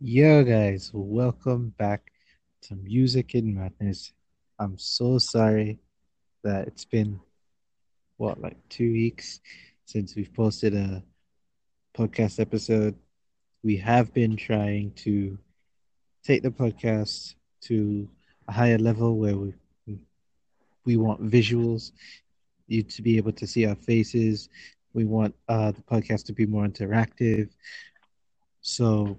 [0.00, 2.12] Yo, guys, welcome back
[2.62, 4.12] to Music in Madness.
[4.60, 5.80] I'm so sorry
[6.44, 7.18] that it's been,
[8.16, 9.40] what, like two weeks
[9.86, 11.02] since we've posted a
[11.96, 12.94] podcast episode.
[13.64, 15.36] We have been trying to
[16.22, 18.08] take the podcast to
[18.46, 19.52] a higher level where we
[20.84, 21.90] we want visuals,
[22.68, 24.48] you to be able to see our faces.
[24.92, 27.50] We want uh, the podcast to be more interactive.
[28.60, 29.18] So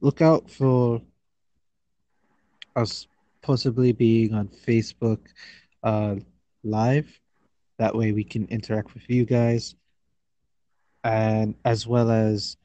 [0.00, 1.00] look out for
[2.76, 3.06] us
[3.42, 5.20] possibly being on Facebook
[5.82, 6.16] uh,
[6.62, 7.08] live.
[7.78, 9.74] That way we can interact with you guys.
[11.02, 12.56] And as well as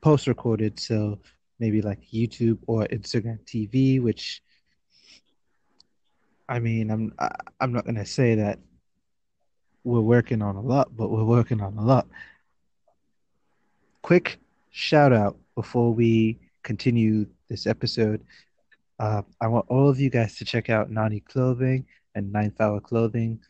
[0.00, 0.78] post recorded.
[0.78, 1.18] So
[1.58, 4.42] maybe like YouTube or Instagram TV, which
[6.48, 7.30] I mean, I'm I,
[7.60, 8.58] I'm not gonna say that
[9.84, 12.06] we're working on a lot, but we're working on a lot.
[14.02, 14.38] Quick
[14.70, 18.20] shout out before we continue this episode.
[19.00, 21.84] Uh, I want all of you guys to check out Nani Clothing
[22.14, 23.40] and Ninth Hour Clothing.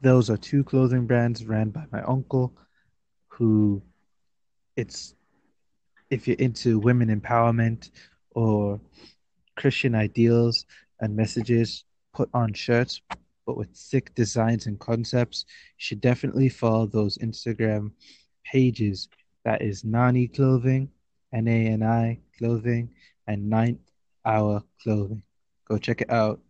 [0.00, 2.54] Those are two clothing brands ran by my uncle,
[3.28, 3.82] who
[4.76, 5.14] it's
[6.08, 7.90] if you're into women empowerment
[8.30, 8.80] or
[9.56, 10.64] Christian ideals
[11.00, 13.02] and messages put on shirts,
[13.46, 17.90] but with sick designs and concepts, you should definitely follow those Instagram
[18.44, 19.08] pages.
[19.44, 20.90] That is Nani Clothing,
[21.32, 22.90] N A N I Clothing,
[23.26, 23.80] and Ninth
[24.24, 25.22] Hour Clothing.
[25.68, 26.40] Go check it out.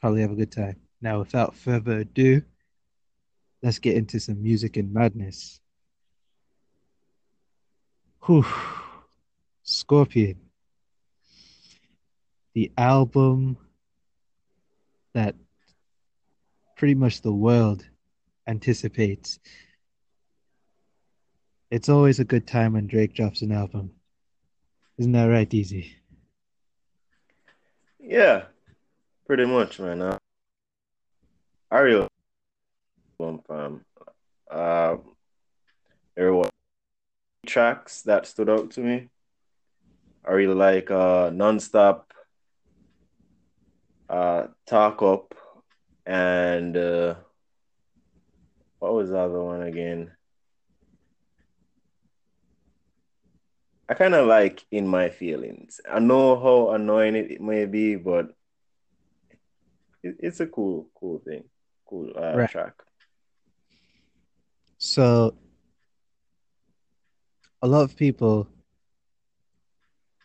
[0.00, 0.76] Probably have a good time.
[1.00, 2.42] Now, without further ado,
[3.62, 5.60] let's get into some music and madness.
[8.26, 8.46] Whew.
[9.64, 10.38] Scorpion.
[12.54, 13.56] The album
[15.14, 15.34] that
[16.76, 17.84] pretty much the world
[18.46, 19.38] anticipates.
[21.72, 23.92] It's always a good time when Drake drops an album.
[24.98, 25.96] Isn't that right, Easy?
[27.98, 28.42] Yeah,
[29.26, 30.02] pretty much, man.
[30.02, 30.18] Uh,
[31.72, 32.08] Ariel,
[33.48, 33.80] um.
[34.50, 34.96] Uh,
[36.14, 36.50] there were
[37.46, 39.08] tracks that stood out to me.
[40.26, 42.02] I really like uh, Nonstop,
[44.10, 45.34] uh, Talk Up,
[46.04, 47.14] and uh,
[48.78, 50.12] what was the other one again?
[53.92, 55.78] I kind of like In My Feelings.
[55.86, 58.34] I know how annoying it may be, but
[60.02, 61.44] it, it's a cool, cool thing.
[61.84, 62.48] Cool uh, Right.
[62.48, 62.72] track.
[64.78, 65.36] So,
[67.60, 68.48] a lot of people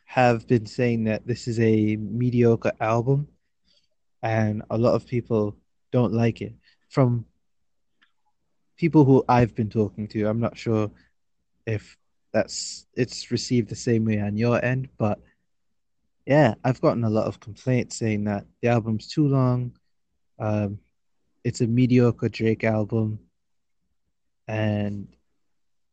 [0.05, 3.27] have been saying that this is a mediocre album,
[4.23, 5.57] and a lot of people
[5.91, 6.53] don't like it.
[6.87, 7.25] From
[8.77, 10.89] people who I've been talking to, I'm not sure
[11.65, 11.97] if
[12.37, 15.19] that's it's received the same way on your end, but
[16.27, 19.71] yeah, I've gotten a lot of complaints saying that the album's too long.
[20.37, 20.79] Um,
[21.43, 23.19] it's a mediocre Drake album,
[24.47, 25.07] and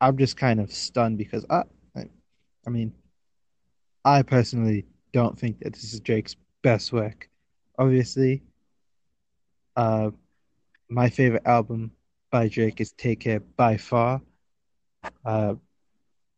[0.01, 1.63] I'm just kind of stunned because I,
[1.97, 2.09] I,
[2.67, 2.93] I mean,
[4.05, 7.31] I personally don't think that this is Drake's best work.
[7.79, 8.43] Obviously,
[9.77, 10.11] uh,
[10.91, 11.93] my favorite album
[12.31, 14.21] by Drake is Take Care by far.
[15.25, 15.55] Uh,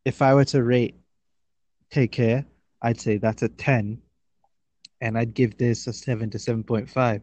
[0.07, 0.95] if I were to rate
[1.91, 2.47] Take Care,
[2.81, 4.01] I'd say that's a 10,
[5.01, 7.21] and I'd give this a 7 to 7.5.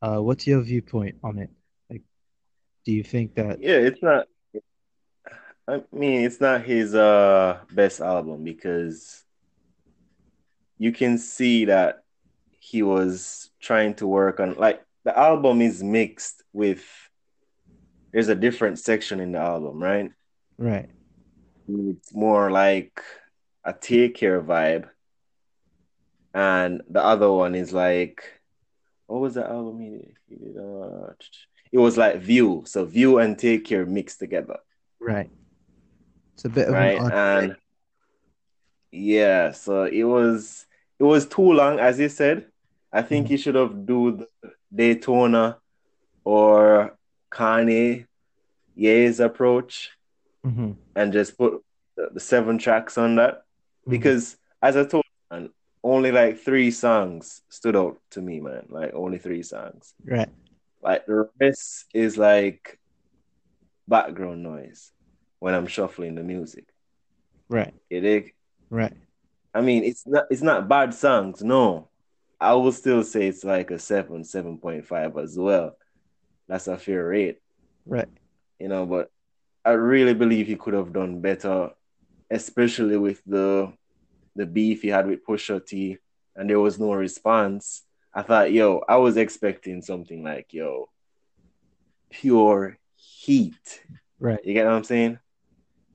[0.00, 1.50] Uh, what's your viewpoint on it?
[1.90, 2.02] Like,
[2.84, 4.28] do you think that, Yeah, it's not.
[5.68, 9.24] I mean, it's not his uh best album because
[10.78, 12.04] you can see that
[12.60, 16.84] he was trying to work on like the album is mixed with
[18.12, 20.12] there's a different section in the album, right?
[20.56, 20.88] right?
[21.68, 23.00] It's more like
[23.64, 24.88] a take care vibe,
[26.34, 28.22] and the other one is like
[29.06, 30.16] what was the album he did?
[30.28, 31.12] He did uh,
[31.72, 34.58] it was like View, so View and Take Care mixed together,
[35.00, 35.30] Right.
[36.34, 37.00] It's a bit of right?
[37.00, 37.58] odd And break.
[38.92, 40.66] Yeah, so it was
[40.98, 42.46] it was too long, as you said.
[42.92, 43.30] I think Mhm.
[43.30, 45.58] he should have do the Daytona
[46.24, 46.96] or
[47.30, 48.06] Kanye
[48.74, 49.90] Ye's approach
[50.44, 50.76] Mhm.
[50.96, 51.62] And just put
[51.96, 53.42] the, seven tracks on that.
[53.86, 53.90] Mhm.
[53.90, 55.50] Because as I told man,
[55.84, 58.66] only like three songs stood out to me, man.
[58.68, 59.94] Like only three songs.
[60.04, 60.28] Right.
[60.82, 62.78] Like the rest is like
[63.86, 64.92] background noise
[65.38, 66.64] when I'm shuffling the music.
[67.48, 67.72] Right.
[67.90, 68.34] You dig?
[68.70, 68.92] Right.
[69.54, 71.88] I mean, it's not it's not bad songs, no.
[72.40, 75.76] I will still say it's like a seven, seven point five as well.
[76.48, 77.38] That's a fair rate,
[77.86, 78.08] Right.
[78.58, 78.84] you know.
[78.86, 79.10] But
[79.66, 81.70] I really believe he could have done better,
[82.30, 83.72] especially with the
[84.36, 85.98] the beef he had with Pusha T,
[86.36, 87.82] and there was no response.
[88.14, 90.88] I thought, yo, I was expecting something like, yo,
[92.10, 93.82] pure heat.
[94.20, 94.38] Right.
[94.44, 95.18] You get what I'm saying?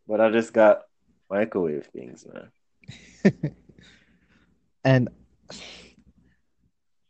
[0.05, 0.81] But I just got
[1.29, 3.31] microwave things, man.
[4.83, 5.09] and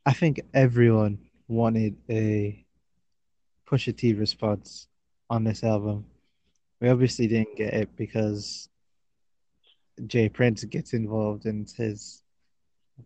[0.05, 1.17] I think everyone
[1.47, 2.63] wanted a
[3.67, 4.87] Pusha T response
[5.27, 6.05] on this album.
[6.81, 8.67] We obviously didn't get it because
[10.07, 12.23] J Prince gets involved and says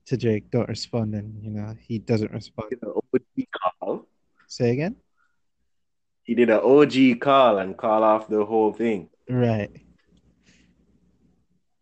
[0.05, 2.69] to Drake, "Don't respond," and you know he doesn't respond.
[2.69, 3.45] He did an OG
[3.79, 4.07] call.
[4.47, 4.95] Say again.
[6.23, 9.09] He did an OG call and call off the whole thing.
[9.29, 9.69] Right.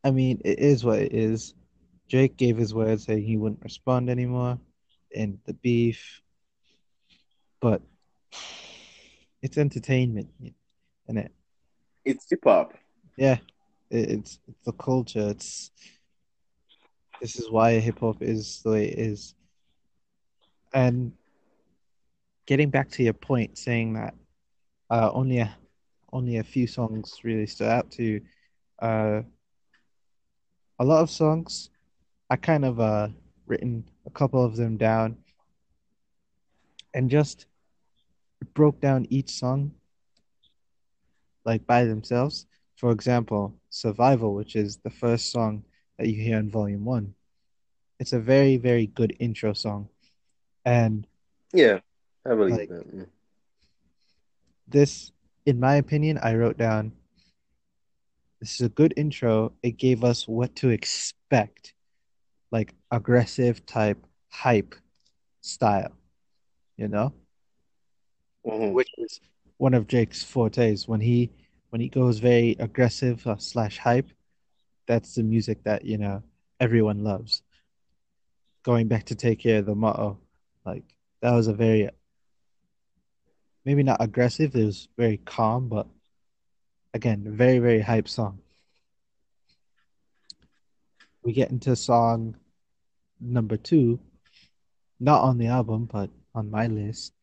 [0.03, 1.53] I mean, it is what it is.
[2.09, 4.59] Drake gave his word saying he wouldn't respond anymore
[5.15, 6.21] and the beef,
[7.61, 7.81] but
[9.41, 10.29] it's entertainment,
[11.07, 11.31] isn't it?
[12.05, 12.73] It's hip hop.
[13.17, 13.37] Yeah,
[13.89, 15.29] it, it's the culture.
[15.29, 15.71] It's
[17.21, 19.35] this is why hip hop is the way it is.
[20.73, 21.13] And
[22.45, 24.13] getting back to your point, saying that
[24.89, 25.55] uh, only a
[26.11, 28.21] only a few songs really stood out to you.
[28.79, 29.21] Uh,
[30.79, 31.69] a lot of songs,
[32.29, 33.09] I kind of uh
[33.45, 35.17] written a couple of them down
[36.93, 37.45] and just
[38.53, 39.71] broke down each song
[41.45, 42.45] like by themselves.
[42.75, 45.63] For example, Survival, which is the first song
[45.97, 47.13] that you hear in volume one.
[47.99, 49.89] It's a very, very good intro song.
[50.65, 51.07] And
[51.53, 51.79] Yeah,
[52.25, 53.09] I believe Like- that.
[54.67, 55.11] This,
[55.45, 56.93] in my opinion, I wrote down
[58.39, 59.53] this is a good intro.
[59.61, 61.73] It gave us what to expect,
[62.51, 64.75] like aggressive type hype
[65.41, 65.95] style,
[66.77, 67.13] you know,
[68.45, 68.73] Mhm.
[68.73, 69.19] which is
[69.63, 70.89] one of Drake's fortes.
[70.89, 71.31] When he
[71.69, 74.09] when he goes very aggressive uh, slash hype,
[74.87, 76.21] that's the music that you know
[76.59, 77.41] everyone loves.
[78.63, 80.19] Going back to Take Care, of the motto,
[80.65, 80.83] like
[81.21, 81.89] that was a very
[83.63, 84.53] maybe not aggressive.
[84.53, 85.87] It was very calm, but
[86.93, 88.39] again, very very hype song.
[91.23, 92.35] We get into song
[93.21, 94.01] number two,
[94.99, 97.13] not on the album, but on my list,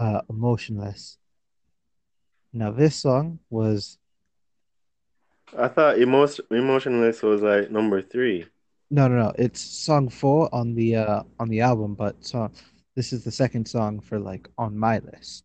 [0.00, 1.19] uh, Emotionless.
[2.52, 3.98] Now, this song was
[5.56, 8.46] I thought emotion emotionless was like number three.
[8.90, 9.32] no, no, no.
[9.38, 12.52] It's song four on the uh on the album, but song
[12.96, 15.44] this is the second song for like on my list.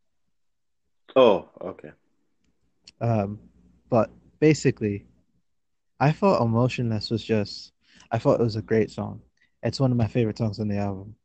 [1.15, 1.91] Oh, okay.
[2.99, 3.39] Um,
[3.89, 4.09] but
[4.39, 5.05] basically,
[5.99, 7.71] I thought Emotionless was just,
[8.11, 9.21] I thought it was a great song.
[9.63, 11.15] It's one of my favorite songs on the album.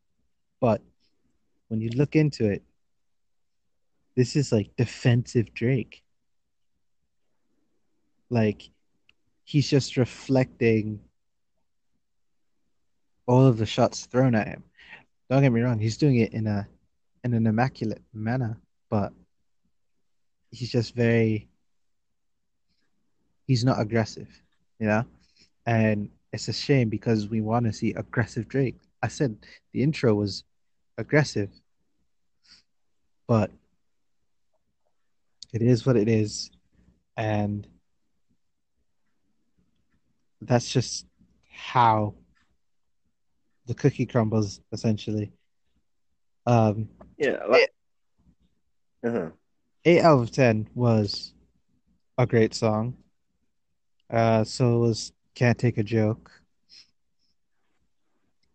[0.61, 0.83] But
[1.69, 2.63] when you look into it,
[4.21, 6.03] this is like defensive Drake.
[8.29, 8.69] Like,
[9.45, 11.01] he's just reflecting
[13.27, 14.63] all of the shots thrown at him.
[15.31, 16.69] Don't get me wrong, he's doing it in a
[17.25, 18.59] in an immaculate manner,
[18.91, 19.15] but
[20.51, 21.49] he's just very
[23.47, 24.29] he's not aggressive,
[24.79, 25.07] you know?
[25.65, 28.77] And it's a shame because we want to see aggressive Drake.
[29.03, 29.35] I said
[29.73, 30.45] the intro was
[30.99, 31.49] aggressive,
[33.27, 33.51] but
[35.53, 36.51] it is what it is.
[37.17, 37.67] And
[40.41, 41.07] that's just
[41.53, 42.15] how
[43.67, 45.33] the cookie crumbles, essentially.
[46.47, 46.89] Um,
[47.19, 47.45] Yeah.
[47.49, 47.71] Like,
[49.05, 49.31] uh-huh.
[49.85, 51.35] eight out of ten was
[52.19, 52.97] a great song.
[54.11, 56.31] Uh, so was Can't Take a Joke.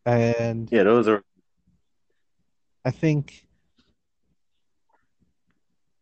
[0.05, 1.23] And Yeah, those are
[2.83, 3.44] I think,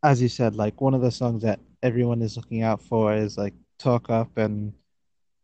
[0.03, 3.37] as you said, like one of the songs that everyone is looking out for is
[3.37, 4.73] like Talk Up and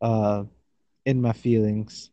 [0.01, 0.43] uh,
[1.05, 2.11] In My Feelings.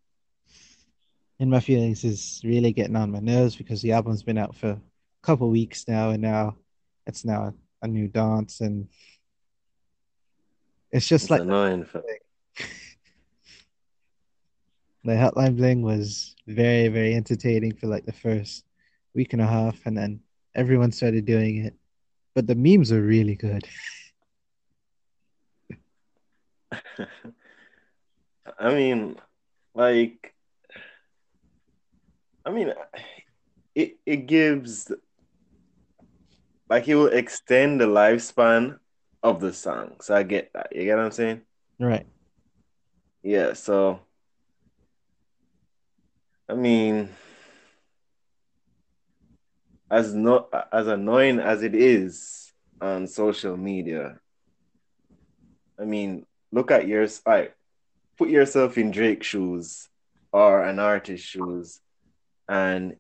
[1.40, 4.68] In My Feelings is really getting on my nerves because the album's been out for
[4.70, 4.80] a
[5.22, 6.56] couple weeks now, and now
[7.06, 8.88] it's now a new dance, and
[10.92, 11.84] it's just it's like annoying.
[11.84, 12.02] For,
[15.04, 18.64] the Hotline Bling was very, very entertaining for like the first
[19.14, 20.20] week and a half, and then
[20.54, 21.74] everyone started doing it.
[22.36, 23.66] But the memes are really good.
[28.58, 29.16] I mean,
[29.74, 30.34] like,
[32.44, 32.74] I mean,
[33.74, 34.92] it it gives
[36.68, 38.80] like it will extend the lifespan
[39.22, 39.96] of the song.
[40.02, 40.76] So I get that.
[40.76, 41.40] You get what I'm saying?
[41.80, 42.06] Right.
[43.22, 43.54] Yeah.
[43.54, 44.00] So,
[46.50, 47.08] I mean,
[49.90, 54.18] as no as annoying as it is on social media,
[55.78, 57.22] I mean, look at yours.
[57.24, 57.52] All right,
[58.18, 59.88] put yourself in Drake's shoes
[60.32, 61.80] or an artist's shoes,
[62.48, 62.96] and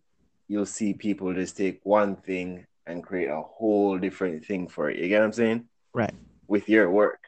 [0.48, 4.98] you'll see people just take one thing and create a whole different thing for it.
[4.98, 5.68] You get what I'm saying?
[5.92, 6.14] Right.
[6.46, 7.18] With your work.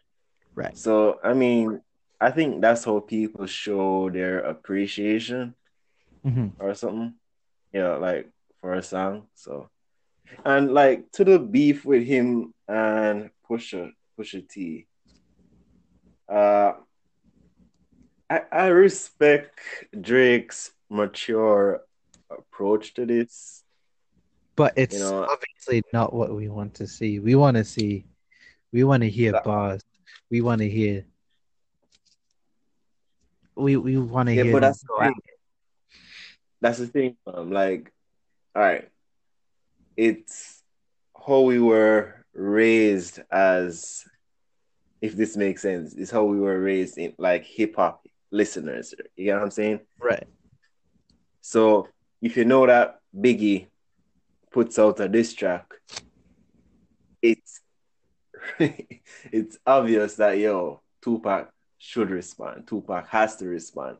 [0.54, 0.76] Right.
[0.76, 1.80] So, I mean,
[2.20, 5.54] I think that's how people show their appreciation
[6.22, 7.14] hmm or something.
[7.72, 8.28] You know, like
[8.60, 9.28] for a song.
[9.34, 9.70] So,
[10.44, 14.86] and like to the beef with him and Pusha Pusha T.
[16.28, 16.72] Uh,
[18.28, 19.60] I I respect
[19.98, 21.82] Drake's mature
[22.30, 23.62] approach to this.
[24.56, 27.20] But You it's know, obviously not what we want to see.
[27.20, 28.06] We want to see,
[28.72, 29.82] we want to hear that, bars.
[30.30, 31.06] We want to hear,
[33.54, 35.14] we we want to yeah, hear but that's the thing.
[36.60, 37.16] That's the thing.
[37.26, 37.92] Um, like,
[38.58, 38.88] all right,
[39.96, 40.64] it's
[41.14, 44.04] how we were raised as,
[45.00, 48.96] if this makes sense, it's how we were raised in like hip hop listeners.
[49.14, 49.80] You get what I'm saying?
[50.00, 50.26] Right.
[51.40, 51.86] So
[52.20, 53.68] if you know that Biggie
[54.50, 55.72] puts out a diss track,
[57.22, 57.60] it's
[58.58, 62.66] it's obvious that yo, Tupac should respond.
[62.66, 63.98] Tupac has to respond.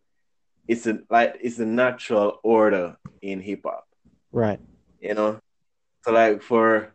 [0.67, 3.88] It's a like it's a natural order in hip hop,
[4.33, 4.61] Right.
[5.01, 5.41] you know.
[6.05, 6.95] So like for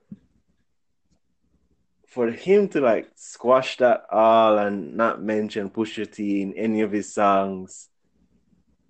[2.08, 6.92] for him to like squash that all and not mention Pusha T in any of
[6.92, 7.90] his songs,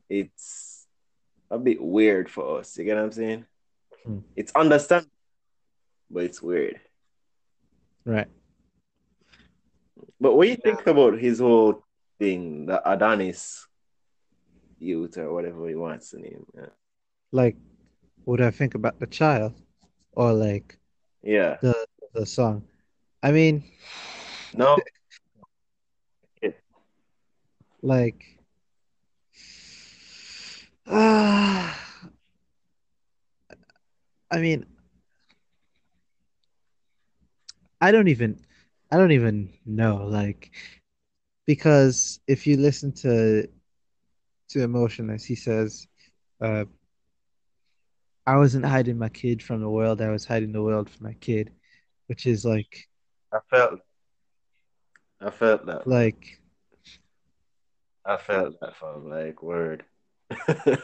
[0.10, 0.86] it's
[1.50, 2.78] a bit weird for us.
[2.78, 3.46] You get what I'm saying?
[4.06, 4.20] Hmm.
[4.36, 5.12] It's understandable,
[6.12, 6.82] but it's weird.
[8.06, 8.28] Right.
[10.20, 11.84] But what do you think about his whole
[12.20, 13.68] thing, the Adonis
[14.80, 16.46] youth or whatever he wants to name?
[16.56, 16.76] Yeah.
[17.32, 17.56] Like,
[18.26, 19.54] what I think about the child
[20.14, 20.78] or like
[21.24, 21.58] Yeah.
[21.62, 21.74] the
[22.14, 22.64] the song?
[23.24, 23.64] I mean,
[24.54, 24.78] No.
[26.42, 26.60] It,
[27.82, 28.24] like,
[30.88, 31.80] ah,
[34.32, 34.66] I mean,
[37.82, 38.40] I don't even,
[38.92, 40.52] I don't even know, like,
[41.46, 43.48] because if you listen to
[44.50, 45.88] to Emotionless, he says,
[46.42, 46.66] uh,
[48.26, 51.14] I wasn't hiding my kid from the world, I was hiding the world from my
[51.14, 51.52] kid,
[52.08, 52.88] which is like,
[53.32, 53.80] I felt
[55.20, 55.88] I felt that.
[55.88, 56.40] like,
[58.06, 59.86] I felt that from like word.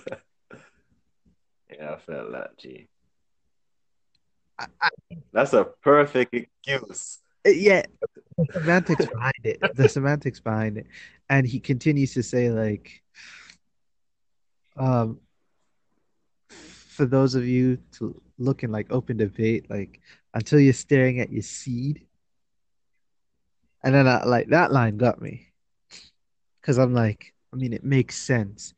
[1.72, 2.52] Yeah, I felt that.
[4.58, 4.90] I, I,
[5.32, 7.20] That's a perfect excuse.
[7.46, 7.84] yeah,
[8.38, 10.88] the semantics behind it, the semantics behind it,
[11.30, 13.04] and he continues to say, like,
[14.78, 15.20] um,
[17.00, 20.02] for those of you to look in like open debate, like
[20.34, 22.06] until you're staring at your seed,
[23.82, 25.48] and then I, like that line got me.
[26.60, 28.74] Because I'm like, I mean, it makes sense.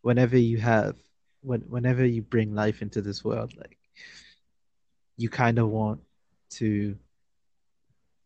[0.00, 0.96] Whenever you have
[1.42, 3.78] when whenever you bring life into this world, like
[5.16, 6.00] you kind of want
[6.58, 6.96] to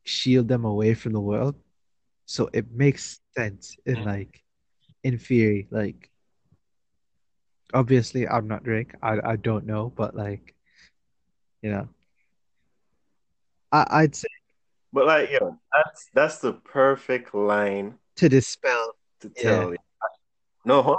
[0.04, 1.56] shield them away from the world,
[2.24, 4.08] so it makes sense in mm-hmm.
[4.08, 4.42] like
[5.04, 6.08] in theory, like
[7.74, 10.54] obviously I'm not Drake, I I don't know, but like
[11.62, 11.88] you know,
[13.72, 14.28] I I'd say
[14.92, 19.78] But like, yo, that's that's the perfect line to dispel, to tell you.
[20.64, 20.96] No.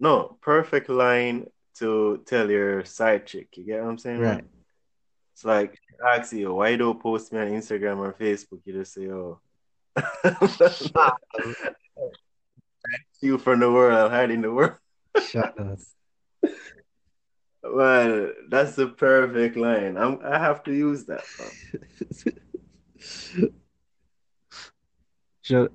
[0.00, 3.48] No, perfect line to tell your side chick.
[3.56, 4.48] You get what I'm saying, right, man?
[5.34, 8.60] It's like ask you, why don't post me on Instagram or Facebook?
[8.64, 9.40] You just say, oh,
[11.00, 11.54] Um,
[13.20, 14.74] you from the world, I'm hiding the world.
[15.20, 15.78] Shut up.
[17.62, 19.96] Well, that's the perfect line.
[19.96, 21.24] I'm I have to use that.
[25.42, 25.72] Shut.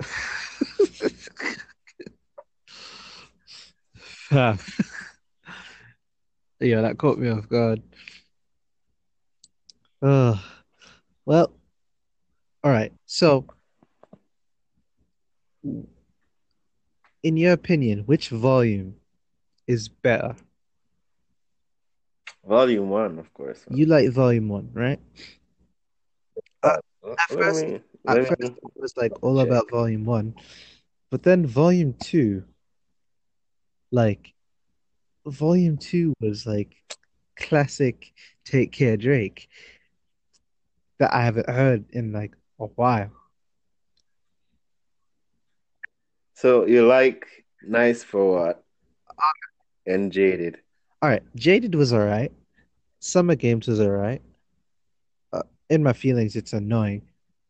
[6.60, 7.84] Yeah, that caught me off guard.
[10.02, 10.42] Oh,
[11.26, 11.54] well,
[12.64, 12.94] all right.
[13.06, 13.46] So,
[15.64, 18.96] in your opinion, which volume
[19.68, 20.36] is better?
[22.46, 23.64] Volume one, of course.
[23.70, 25.00] You like volume one, right?
[26.62, 26.78] Uh,
[27.18, 29.48] at first, me at let first it was like all check.
[29.48, 30.36] about volume one,
[31.10, 32.44] but then volume two,
[33.92, 34.34] like
[35.26, 36.76] volume two was like
[37.38, 38.14] classic
[38.46, 39.48] Take Care Drake
[41.00, 43.12] that I haven't heard in like a while.
[46.34, 47.26] So you like
[47.66, 48.64] Nice for What
[49.86, 50.58] and Jaded.
[51.02, 52.32] All right, Jaded was all right.
[53.00, 54.22] Summer Games was all right.
[55.34, 57.02] Uh, in my feelings, it's annoying,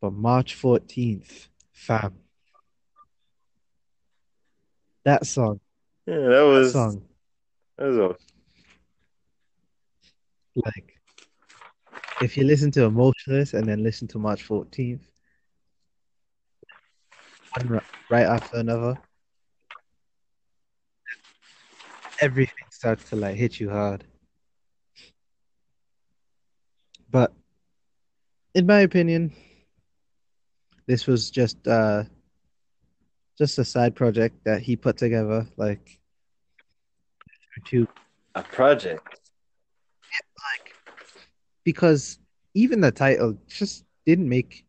[0.02, 2.14] but March 14th Fam,
[5.06, 5.60] that song,
[6.06, 7.04] Yeah, that that was song,
[7.78, 8.16] that was all.
[10.56, 11.00] like
[12.22, 15.02] if you listen to Emotionless and then listen to March 14th,
[17.58, 18.98] one ri- right after another,
[22.24, 24.06] everything starts to like hit you hard.
[27.12, 27.34] But
[28.56, 29.34] in my opinion,
[30.88, 32.04] this was just uh
[33.38, 36.00] just a side project that he put together, like
[37.66, 37.88] to
[38.36, 39.20] a project.
[40.48, 40.74] like
[41.66, 42.20] because
[42.54, 44.66] even the title just didn't make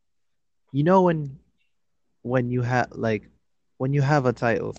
[0.72, 1.38] you know when
[2.22, 3.30] when you have like
[3.78, 4.74] when you have a title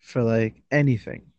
[0.00, 1.31] for like anything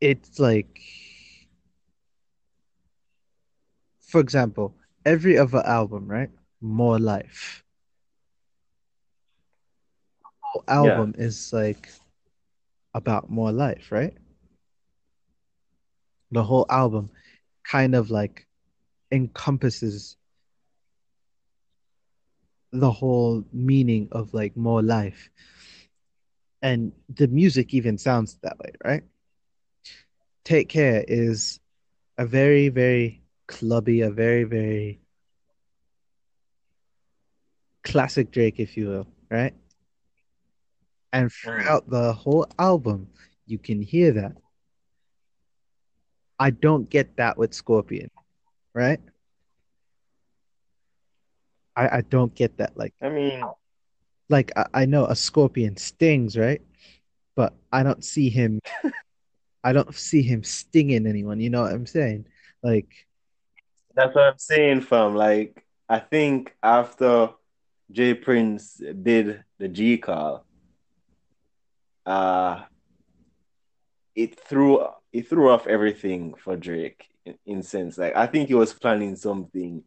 [0.00, 0.80] it's like
[4.00, 4.74] for example
[5.04, 6.30] every other album right?
[6.60, 7.64] More life.
[10.40, 10.90] Whole Yeah.
[10.90, 11.88] album is like
[12.94, 14.14] about more life right?
[16.30, 17.10] The whole album
[17.64, 18.46] kind of like
[19.12, 20.16] encompasses
[22.72, 25.30] the whole meaning of like more life.
[26.62, 29.02] And the music even sounds that way right
[30.48, 31.60] take care is
[32.16, 34.98] a very very clubby a very very
[37.84, 39.52] classic drake if you will right?
[41.12, 41.32] And mm.
[41.32, 43.08] throughout the whole album
[43.44, 44.32] you can hear that.
[46.38, 48.10] I don't get that with scorpion
[48.72, 49.00] right?
[51.76, 53.44] I i don't get that like I mean,
[54.30, 56.62] like I, I know a scorpion stings right?
[57.36, 58.60] But i don't see him
[59.64, 62.24] i don't see him stinging anyone you know what i'm saying
[62.62, 63.08] like
[63.98, 65.16] that's what I'm saying, fam.
[65.16, 67.30] Like, I think after
[67.90, 70.46] J Prince did the G call,
[72.06, 72.60] uh,
[74.14, 77.98] it threw it threw off everything for Drake in, in sense.
[77.98, 79.82] Like, I think he was planning something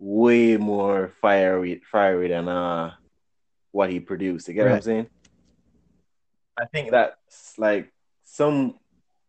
[0.00, 2.94] way more fiery, fiery than uh
[3.70, 4.48] what he produced.
[4.48, 5.06] You get what I'm saying?
[6.58, 7.93] I think that's like
[8.34, 8.74] some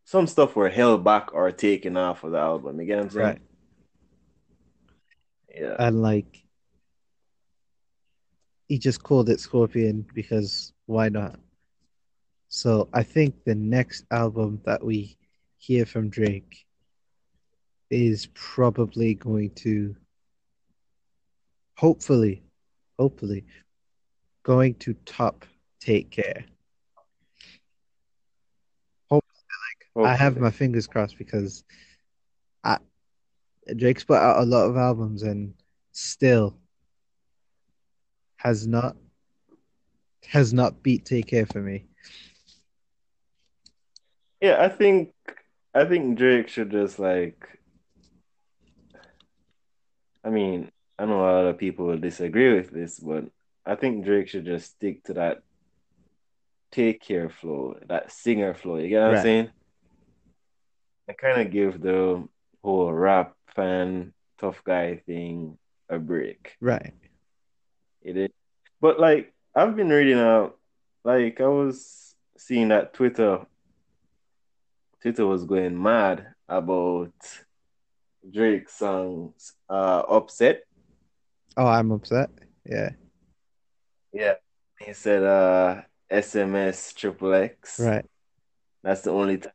[0.03, 2.79] some stuff were held back or taken off of the album.
[2.79, 3.25] You get what I'm saying?
[3.25, 3.41] right
[5.55, 5.75] Yeah.
[5.77, 6.43] and like
[8.67, 11.39] he just called it scorpion because why not
[12.49, 15.15] so i think the next album that we
[15.59, 16.65] hear from drake
[17.91, 19.95] is probably going to
[21.77, 22.43] hopefully
[22.99, 23.45] hopefully
[24.43, 25.45] going to top
[25.79, 26.43] take care
[29.09, 29.25] Hope
[29.97, 31.63] I have my fingers crossed because
[32.63, 32.77] I,
[33.75, 35.53] Drake's put out a lot of albums and
[35.91, 36.57] still
[38.37, 38.97] has not
[40.27, 41.85] has not beat Take Care for me.
[44.41, 45.13] Yeah, I think
[45.73, 47.47] I think Drake should just like
[50.23, 53.25] I mean, I know a lot of people will disagree with this, but
[53.65, 55.43] I think Drake should just stick to that
[56.71, 58.77] take care flow, that singer flow.
[58.77, 59.49] You get what I'm saying?
[61.09, 62.27] I kind of give the
[62.63, 65.57] whole rap fan tough guy thing
[65.89, 66.55] a break.
[66.59, 66.93] Right.
[68.01, 68.29] It is.
[68.81, 70.57] But like I've been reading out
[71.03, 73.45] like I was seeing that Twitter
[75.01, 77.13] Twitter was going mad about
[78.29, 80.63] Drake's songs uh upset.
[81.55, 82.31] Oh, I'm upset.
[82.65, 82.89] Yeah.
[84.11, 84.33] Yeah.
[84.79, 87.79] He said uh SMS triple X.
[87.79, 88.05] Right.
[88.83, 89.49] That's the only t-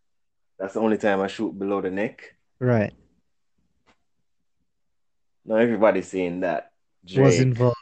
[0.60, 2.36] that's the only time I shoot below the neck.
[2.58, 2.92] Right.
[5.46, 6.70] Now everybody's saying that
[7.02, 7.76] Was Drake involved.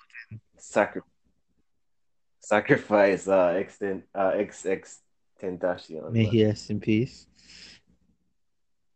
[0.56, 1.02] sacri-
[2.40, 4.96] sacrifice uh extent uh XX
[5.42, 6.12] Tentacion.
[6.12, 7.26] May he rest in peace.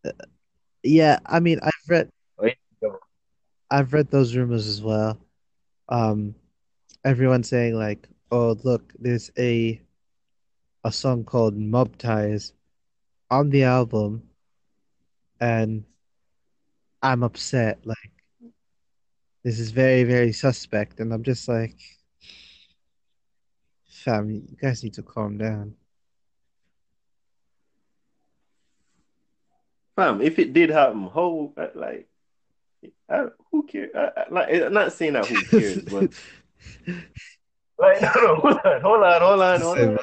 [0.05, 0.12] Uh,
[0.83, 2.57] yeah, I mean, I've read Wait.
[3.71, 5.18] I've read those rumors as well.
[5.88, 6.35] Um,
[7.05, 9.81] everyone saying like, "Oh, look, there's a
[10.85, 12.53] a song called Mob Ties
[13.33, 14.23] on the album,
[15.40, 15.85] and
[17.03, 17.81] I'm upset.
[17.87, 18.12] Like,
[19.42, 21.77] this is very, very suspect." And I'm just like,
[23.88, 25.75] "Fam, you guys need to calm down."
[29.97, 32.09] Fam, if it did happen, how uh, like
[33.09, 33.90] I, who cares?
[33.95, 36.11] I, uh, I, uh, like, I'm not saying that who cares, but
[37.79, 39.99] like no, no, hold on, hold on, hold on, hold on,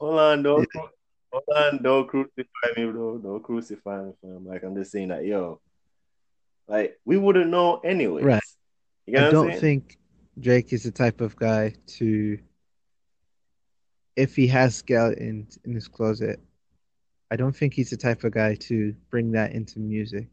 [0.00, 0.88] hold on, don't cru-
[1.34, 3.18] hold on, don't crucify me, bro.
[3.18, 4.46] Don't crucify me, fam.
[4.46, 5.60] Like I'm just saying that, yo,
[6.68, 8.22] Like we wouldn't know anyway.
[8.22, 8.42] Right.
[9.06, 9.60] You know I don't saying?
[9.60, 9.98] think
[10.40, 12.38] Drake is the type of guy to,
[14.16, 16.40] if he has skeletons in his closet,
[17.30, 20.28] I don't think he's the type of guy to bring that into music.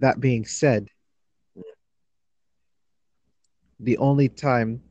[0.00, 0.88] That being said,
[3.80, 4.82] the only time,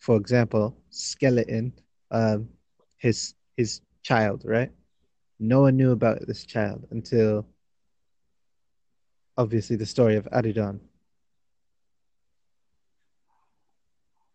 [0.00, 1.72] for example, skeleton,
[2.10, 2.48] um,
[3.02, 4.70] his his child, right?
[5.40, 7.44] No one knew about this child until
[9.36, 10.78] obviously the story of Adidon.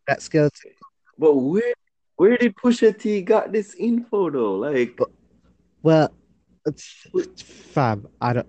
[0.08, 0.72] That skeleton,
[1.18, 1.74] But where
[2.18, 4.56] where did Pusha T got this info though?
[4.56, 5.00] Like
[5.82, 6.14] well,
[6.66, 8.08] it's, it's fam.
[8.20, 8.48] I don't,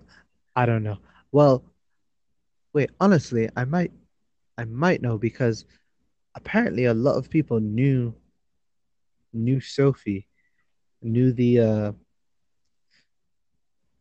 [0.56, 0.98] I don't know.
[1.30, 1.62] Well,
[2.72, 3.92] wait, honestly, I might,
[4.56, 5.64] I might know because
[6.34, 8.12] apparently a lot of people knew
[9.32, 10.26] knew Sophie,
[11.02, 11.92] knew the uh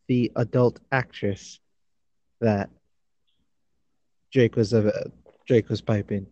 [0.07, 1.59] the adult actress
[2.39, 2.69] that
[4.31, 5.11] Drake was a
[5.47, 6.27] Drake was piping.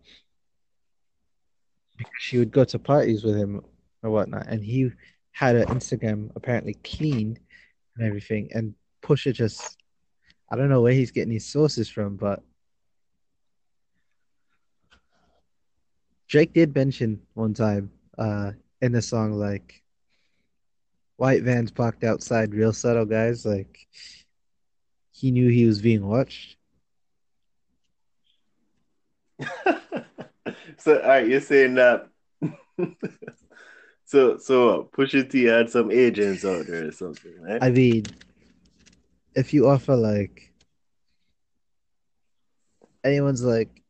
[1.96, 3.62] Because she would go to parties with him
[4.02, 4.92] or whatnot, and he
[5.32, 7.40] had her Instagram apparently cleaned
[7.96, 9.76] and everything, and Pusha just
[10.50, 12.42] I don't know where he's getting his sources from, but
[16.28, 19.82] Drake did mention one time uh in the song like
[21.16, 23.86] white vans parked outside real subtle guys like
[25.12, 26.56] he knew he was being watched
[30.78, 32.08] so all right, you're saying that
[34.04, 37.62] so so Pusha T had some agents out there or something, right?
[37.62, 38.04] i mean
[39.34, 40.52] if you offer like
[43.04, 43.82] anyone's like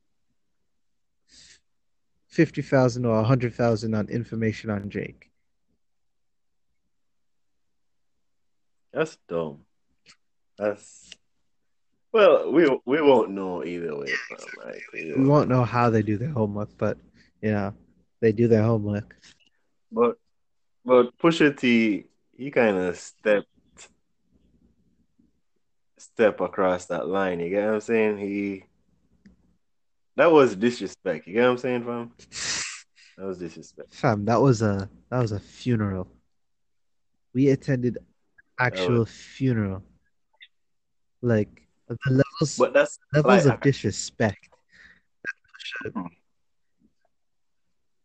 [2.36, 5.30] 50,000 or a 100,000 on information on Drake.
[8.92, 9.60] That's dumb.
[10.58, 11.10] That's
[12.12, 14.12] well, we we won't know either way.
[14.64, 16.98] Like we we won't know how they do their homework but
[17.42, 17.74] you know
[18.20, 19.16] they do their homework
[19.92, 20.16] But
[20.84, 22.04] but Pusha T,
[22.36, 23.48] he kind of stepped
[25.98, 27.40] step across that line.
[27.40, 28.18] You get what I'm saying?
[28.18, 28.64] He
[30.16, 31.26] that was disrespect.
[31.26, 32.12] You get what I'm saying, fam?
[33.18, 33.94] That was disrespect.
[33.94, 36.06] fam that was a that was a funeral
[37.32, 37.96] we attended
[38.60, 39.82] actual funeral
[41.22, 44.50] like the levels But that's levels like of disrespect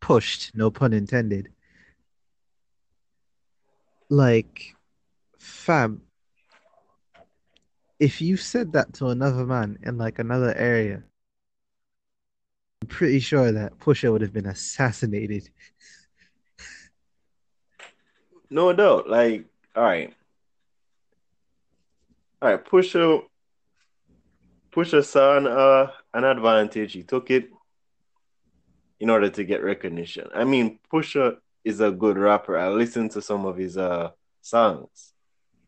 [0.02, 1.48] pushed, no pun intended.
[4.10, 4.74] Like,
[5.38, 6.02] fam,
[7.98, 11.04] if you said that to another man in like another area,
[12.82, 15.48] I'm pretty sure that Pusha would have been assassinated.
[18.50, 19.08] no doubt.
[19.08, 19.44] Like,
[19.76, 20.12] all right.
[22.42, 23.22] All right, Pusha
[24.72, 26.94] Pusha saw an, uh, an advantage.
[26.94, 27.50] He took it
[28.98, 30.26] in order to get recognition.
[30.34, 32.58] I mean, Pusha is a good rapper.
[32.58, 35.12] I listened to some of his uh songs,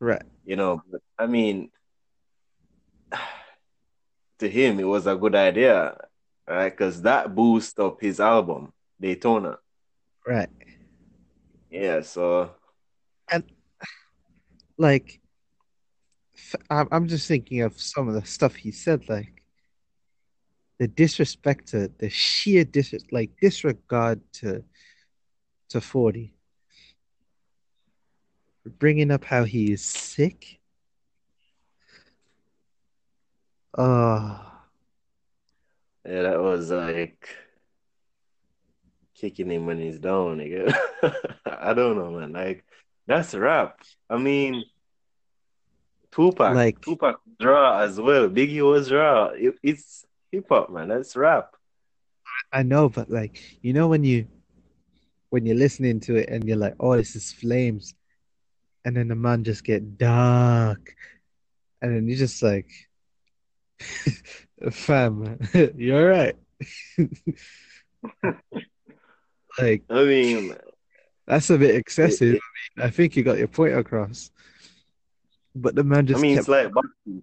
[0.00, 0.24] Right.
[0.44, 1.70] you know, but I mean,
[4.40, 5.96] to him, it was a good idea,
[6.48, 6.70] right?
[6.70, 9.59] Because that boosted up his album, Daytona.
[10.26, 10.48] Right.
[11.70, 12.50] Yeah, so
[13.30, 13.44] And
[14.78, 15.20] like,
[16.70, 19.42] I'm I'm just thinking of some of the stuff he said, like
[20.78, 24.64] the disrespect to the sheer dis like disregard to
[25.70, 26.35] to 40.
[28.78, 30.59] Bringing up how he is sick.
[33.76, 34.53] Oh,
[36.06, 37.28] yeah, that was like
[39.14, 40.38] kicking him when he's down.
[40.38, 40.74] nigga.
[41.46, 42.32] I don't know, man.
[42.32, 42.64] Like
[43.06, 43.80] that's rap.
[44.08, 44.64] I mean,
[46.12, 48.28] Tupac, like Tupac draw as well.
[48.28, 49.26] Biggie was draw.
[49.28, 50.88] It, it's hip hop, man.
[50.88, 51.54] That's rap.
[52.52, 54.26] I know, but like you know when you
[55.30, 57.94] when you're listening to it and you're like, oh, this is flames,
[58.84, 60.94] and then the man just get dark,
[61.82, 62.70] and then you're just like,
[64.70, 65.38] fam,
[65.77, 66.37] you're right.
[69.59, 70.57] Like I mean,
[71.27, 72.35] that's a bit excessive.
[72.35, 72.40] it,
[72.77, 74.31] I mean, I think you got your point across,
[75.55, 76.18] but the man just.
[76.18, 77.22] I mean, kept it's like boxing.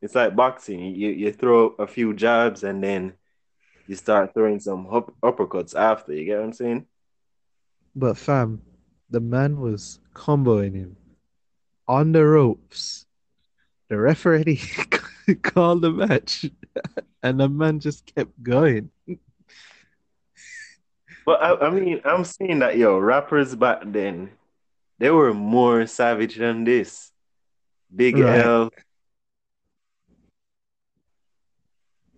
[0.00, 0.80] It's, like boxing.
[0.94, 3.14] You you throw a few jabs and then
[3.88, 6.12] you start throwing some up, uppercuts after.
[6.12, 6.86] You get what I'm saying?
[7.96, 8.62] But fam,
[9.10, 10.96] the man was comboing him
[11.88, 13.03] on the ropes.
[13.94, 14.60] The referee
[15.42, 16.50] called the match,
[17.22, 18.90] and the man just kept going.
[21.24, 24.32] But I, I mean, I'm saying that yo, rappers back then,
[24.98, 27.12] they were more savage than this.
[27.94, 28.40] Big Right.
[28.40, 28.70] L,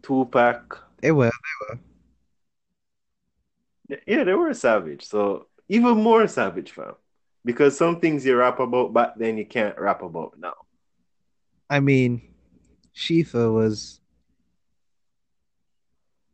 [0.00, 0.82] Tupac.
[1.02, 1.30] They were.
[1.30, 1.74] They
[3.90, 4.00] were.
[4.06, 5.04] Yeah, they were savage.
[5.04, 6.94] So even more savage, fam.
[7.44, 10.54] Because some things you rap about back then you can't rap about now.
[11.68, 12.22] I mean,
[12.94, 14.00] Shifa was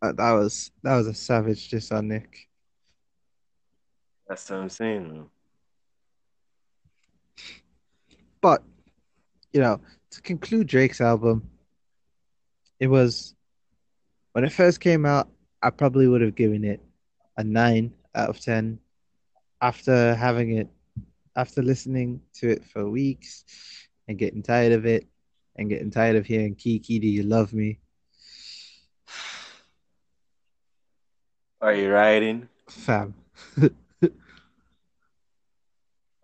[0.02, 2.48] uh, that was that was a savage diss on Nick.
[4.28, 5.26] That's what I'm saying.
[8.40, 8.62] But
[9.52, 11.48] you know, to conclude Drake's album,
[12.80, 13.34] it was
[14.32, 15.28] when it first came out,
[15.62, 16.80] I probably would have given it
[17.36, 18.78] a nine out of ten.
[19.60, 20.68] After having it,
[21.36, 23.44] after listening to it for weeks
[24.08, 25.06] and getting tired of it,
[25.56, 27.78] and getting tired of hearing Kiki, do you love me?
[31.60, 32.48] Are you riding?
[32.68, 33.14] Fam.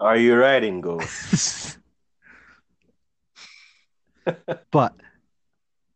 [0.01, 1.01] Are you riding, Go?
[4.71, 4.95] but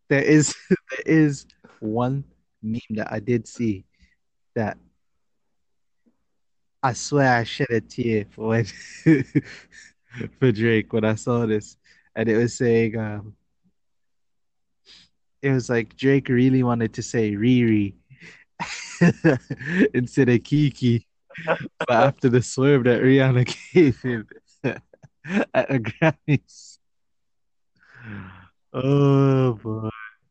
[0.09, 1.47] there is there is
[1.81, 2.25] one
[2.63, 3.85] meme that I did see
[4.55, 4.77] that
[6.83, 8.65] I swear I shed a tear for when,
[10.41, 11.77] for Drake when I saw this,
[12.15, 13.35] and it was saying um,
[15.41, 17.95] it was like Drake really wanted to say Riri
[19.95, 21.07] instead of Kiki,
[21.47, 24.27] but after the swerve that Rihanna gave him
[24.65, 26.79] at the Grammys.
[28.73, 29.91] Oh boy.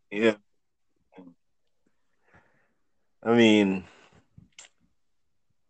[0.09, 0.35] Yeah.
[3.23, 3.83] I mean,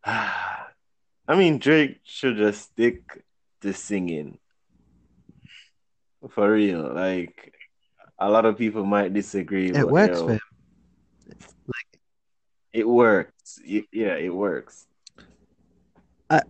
[0.05, 3.23] I mean, Drake should just stick
[3.61, 4.39] to singing.
[6.29, 6.93] For real.
[6.93, 7.53] Like,
[8.19, 9.69] a lot of people might disagree.
[9.69, 10.39] It but, works yo, for him.
[11.67, 11.99] Like
[12.73, 13.59] It works.
[13.65, 14.87] Yeah, it works.
[16.29, 16.41] I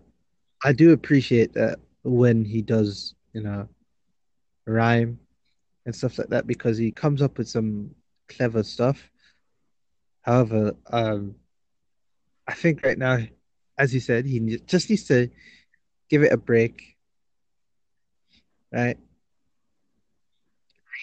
[0.64, 3.68] I do appreciate that when he does, you know,
[4.66, 5.20] rhyme
[5.86, 7.96] and stuff like that because he comes up with some
[8.28, 9.10] clever stuff.
[10.22, 11.36] However, um,
[12.48, 13.20] I think right now,
[13.78, 15.30] as you said, he just needs to
[16.10, 16.98] give it a break,
[18.72, 18.98] right?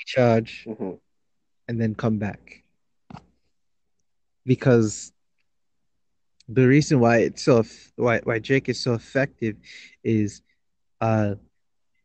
[0.08, 0.98] Recharge Mhm.
[1.68, 2.62] and then come back.
[4.46, 5.12] Because
[6.48, 7.62] the reason why it's so
[7.96, 9.56] why why Drake is so effective
[10.02, 10.40] is
[11.02, 11.34] uh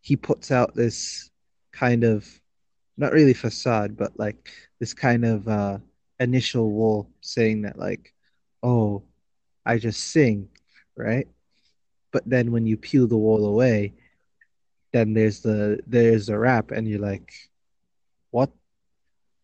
[0.02, 1.32] he puts out this
[1.72, 2.28] kind of
[2.98, 5.78] not really facade, but like this kind of uh
[6.20, 8.14] initial wall saying that like,
[8.64, 9.04] oh,
[9.66, 10.50] I just sing,
[10.98, 11.28] right?
[12.12, 13.94] But then when you peel the wall away,
[14.92, 17.34] then there's the there's the rap and you're like,
[18.34, 18.50] what?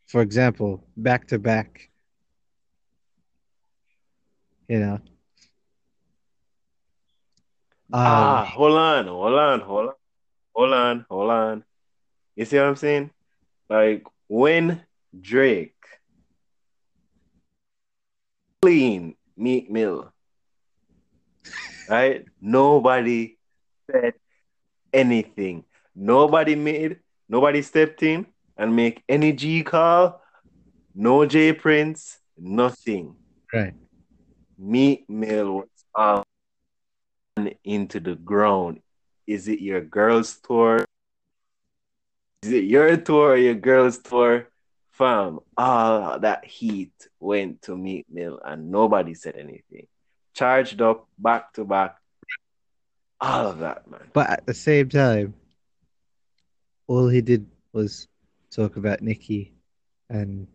[0.08, 1.92] For example, back to back,
[4.68, 4.94] you know.
[7.94, 9.94] Um, ah, hold on, hold on, hold on,
[10.56, 11.64] hold on, hold on.
[12.36, 13.12] You see what I'm saying?
[13.70, 14.82] Like, when
[15.14, 15.76] Drake
[18.64, 20.12] clean Meek Mill,
[21.88, 22.26] right?
[22.42, 23.38] Nobody
[23.92, 24.16] said
[24.92, 25.64] anything.
[25.94, 26.98] Nobody made,
[27.28, 28.26] nobody stepped in
[28.60, 30.22] and make any G call.
[30.94, 33.16] No J Prince, nothing.
[33.54, 33.74] right.
[34.58, 38.82] Meek Mill was on into the ground.
[39.26, 40.84] Is it your girl's tour?
[42.44, 44.50] Is it your tour or your girl's tour?
[44.92, 46.92] Fam, all that heat
[47.22, 49.88] went to Meek Mill and nobody said anything.
[50.34, 51.96] Charged up back to back.
[53.22, 54.10] All of that, man.
[54.12, 55.34] But at the same time,
[56.88, 58.09] all he did was
[58.52, 59.54] talk about Nikki
[60.10, 60.48] and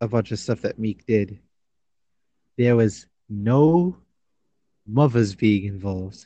[0.00, 1.38] a bunch of stuff that Meek did.
[2.56, 3.96] There was no
[4.86, 6.24] mothers being involved.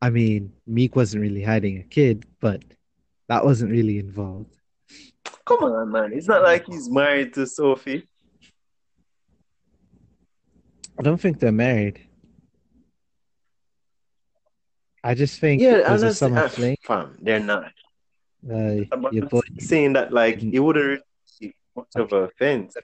[0.00, 2.62] I mean, Meek wasn't really hiding a kid, but
[3.28, 4.54] that wasn't really involved.
[5.46, 6.12] Come on, man.
[6.12, 8.06] It's not like he's married to Sophie.
[10.98, 12.00] I don't think they're married.
[15.02, 16.76] I just think Yeah, it was a summer fling.
[16.82, 17.72] fam, they're not.
[18.48, 19.28] Uh, But your
[19.58, 21.02] saying that like it wouldn't really
[21.40, 22.76] be much of an offense.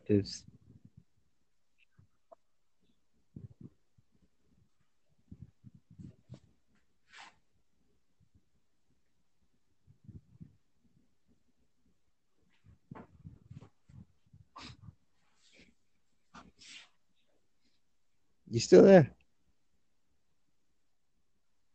[18.51, 19.11] You still there?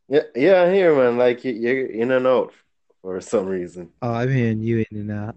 [0.10, 1.18] Yeah, yeah, I'm here, man.
[1.18, 2.54] Like you- you're in and out
[3.02, 3.90] for some reason.
[4.02, 5.36] Oh, I'm hearing you in and out.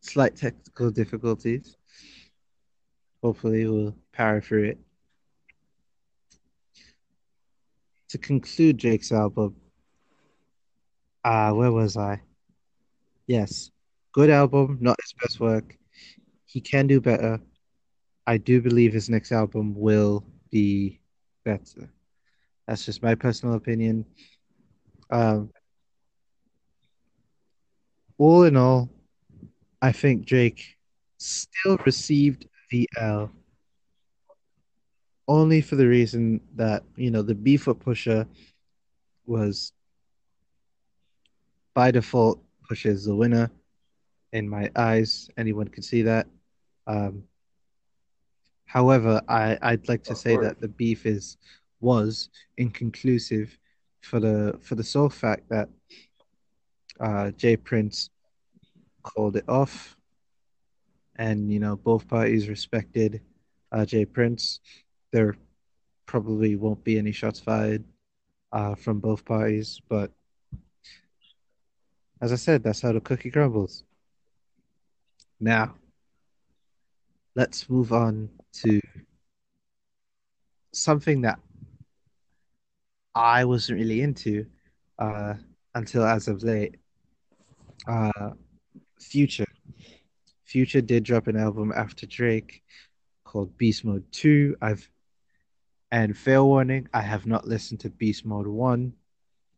[0.00, 1.76] Slight technical difficulties.
[3.22, 4.78] Hopefully, we'll power through it.
[8.10, 9.56] To conclude Drake's album,
[11.24, 12.22] Uh, where was I?
[13.26, 13.72] Yes.
[14.12, 15.76] Good album, not his best work.
[16.44, 17.40] He can do better.
[18.28, 21.00] I do believe his next album will be
[21.44, 21.90] better.
[22.66, 24.04] That's just my personal opinion.
[25.10, 25.50] Um,
[28.18, 28.90] all in all,
[29.80, 30.76] I think Drake
[31.18, 33.30] still received the L
[35.28, 38.26] only for the reason that, you know, the beef with Pusha
[39.26, 39.72] was
[41.74, 43.50] by default Pusha is the winner
[44.32, 45.28] in my eyes.
[45.36, 46.26] Anyone can see that.
[46.86, 47.24] Um,
[48.66, 50.46] however, I, I'd like to Of say course.
[50.46, 51.36] that the beef is
[51.86, 53.56] was inconclusive
[54.00, 55.68] for the for the sole fact that
[56.98, 58.10] uh, J Prince
[59.02, 59.96] called it off,
[61.14, 63.20] and you know both parties respected
[63.70, 64.60] uh, J Prince.
[65.12, 65.36] There
[66.06, 67.84] probably won't be any shots fired
[68.50, 70.10] uh, from both parties, but
[72.20, 73.84] as I said, that's how the cookie crumbles.
[75.38, 75.74] Now,
[77.36, 78.28] let's move on
[78.62, 78.80] to
[80.72, 81.38] something that
[83.16, 84.44] I wasn't really into
[84.98, 85.34] uh,
[85.74, 86.76] until as of late.
[87.88, 88.30] Uh,
[89.00, 89.46] Future.
[90.44, 92.62] Future did drop an album after Drake
[93.24, 94.56] called Beast Mode 2.
[94.60, 94.88] I've
[95.92, 98.92] and fair warning, I have not listened to Beast Mode 1,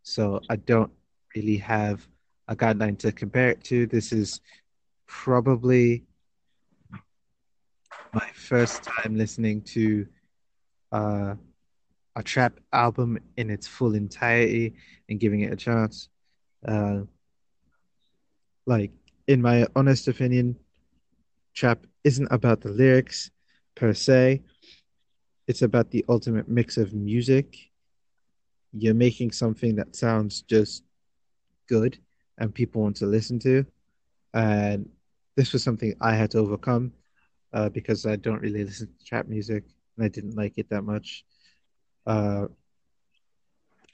[0.03, 0.93] so I don't
[1.35, 2.07] really have
[2.49, 3.87] a guideline to compare it to.
[3.87, 4.41] This is
[5.07, 6.05] probably
[8.13, 10.07] my first time listening to
[10.93, 11.35] uh,
[12.19, 14.75] a trap album in its full entirety
[15.09, 16.09] and giving it a chance.
[16.67, 17.03] Uh,
[18.67, 18.91] like,
[19.29, 20.57] in my honest opinion,
[21.55, 23.31] trap isn't about the lyrics
[23.77, 24.43] per se.
[25.47, 27.57] It's about the ultimate mix of music.
[28.73, 30.83] You're making something that sounds just
[31.69, 31.99] good
[32.39, 33.65] and people want to listen to.
[34.35, 34.89] And
[35.37, 36.93] this was something I had to overcome
[37.53, 39.63] uh, because I don't really listen to trap music
[39.97, 41.25] and I didn't like it that much.
[42.09, 42.49] Uh,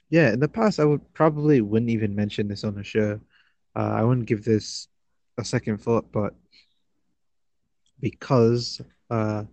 [0.09, 3.19] yeah, in the past, I would probably wouldn't even mention this on the show.
[3.75, 4.87] Uh, I wouldn't give this
[5.37, 6.33] a second thought, but
[7.99, 9.43] because uh,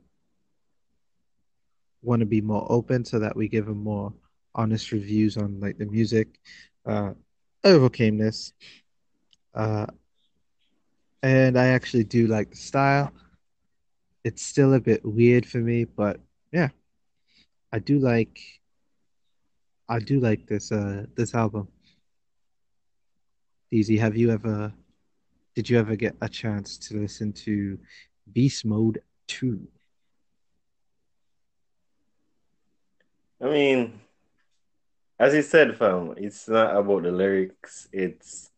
[2.02, 4.12] want to be more open so that we give them more
[4.54, 6.38] honest reviews on like the music,
[6.86, 7.12] uh,
[7.64, 8.52] overcame this.
[9.54, 9.86] Uh,
[11.22, 13.12] and I actually do like the style.
[14.24, 16.20] It's still a bit weird for me, but
[16.52, 16.68] yeah,
[17.72, 18.38] I do like
[19.88, 21.68] I do like this uh this album.
[23.70, 24.72] Easy, have you ever
[25.54, 27.78] did you ever get a chance to listen to
[28.32, 29.66] Beast Mode 2?
[33.40, 34.00] I mean,
[35.18, 37.88] as you said, fam, it's not about the lyrics.
[37.92, 38.50] It's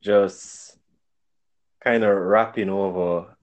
[0.00, 0.78] just
[1.82, 3.36] kind of rapping over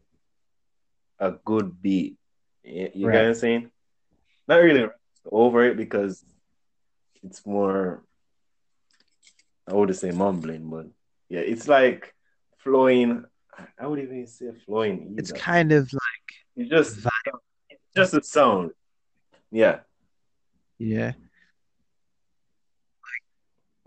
[1.20, 2.18] a good beat.
[2.64, 3.72] You, you get what I'm saying?
[4.48, 4.88] Not really
[5.32, 6.24] over it because
[7.24, 8.04] it's more,
[9.68, 10.88] I would say mumbling, but
[11.30, 12.14] yeah, it's like
[12.58, 13.26] flowing.
[13.80, 17.40] I would even say flowing It's kind of like It's just vibe,
[17.96, 18.72] just a sound.
[19.52, 19.80] Yeah.
[20.78, 21.14] yeah.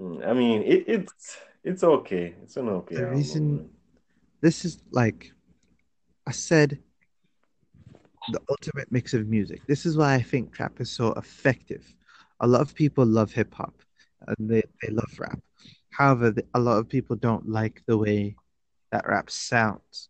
[0.01, 2.35] Mm, I mean, it, it's it's okay.
[2.43, 3.17] It's an okay The album.
[3.17, 3.71] reason
[4.41, 5.33] this is like
[6.27, 6.79] I said,
[8.31, 9.67] the ultimate mix of music.
[9.67, 11.95] This is why I think trap is so effective.
[12.41, 13.75] A lot of people love hip hop
[14.27, 15.41] and they, they love rap.
[15.91, 18.37] However, the, a lot of people don't like the way
[18.93, 20.09] that rap sounds.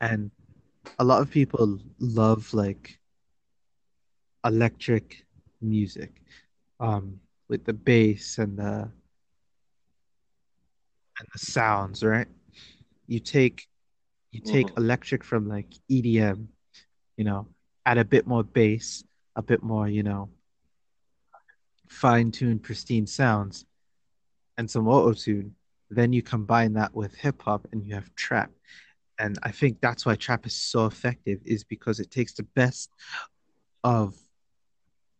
[0.00, 0.30] And
[0.98, 2.98] a lot of people love like
[4.44, 5.24] electric
[5.60, 6.22] music,
[6.80, 8.90] um, with the bass and the
[11.18, 12.28] and the sounds, right?
[13.06, 13.66] You take
[14.32, 14.78] you take Mhm.
[14.78, 16.48] electric from like EDM,
[17.16, 17.48] you know,
[17.84, 19.04] add a bit more bass,
[19.36, 20.30] a bit more, you know,
[21.88, 23.66] fine-tuned, pristine sounds,
[24.56, 25.56] and some auto-tune.
[25.90, 28.52] Then you combine that with hip hop and you have trap.
[29.18, 32.90] And I think that's why trap is so effective, is because it takes the best
[33.82, 34.14] of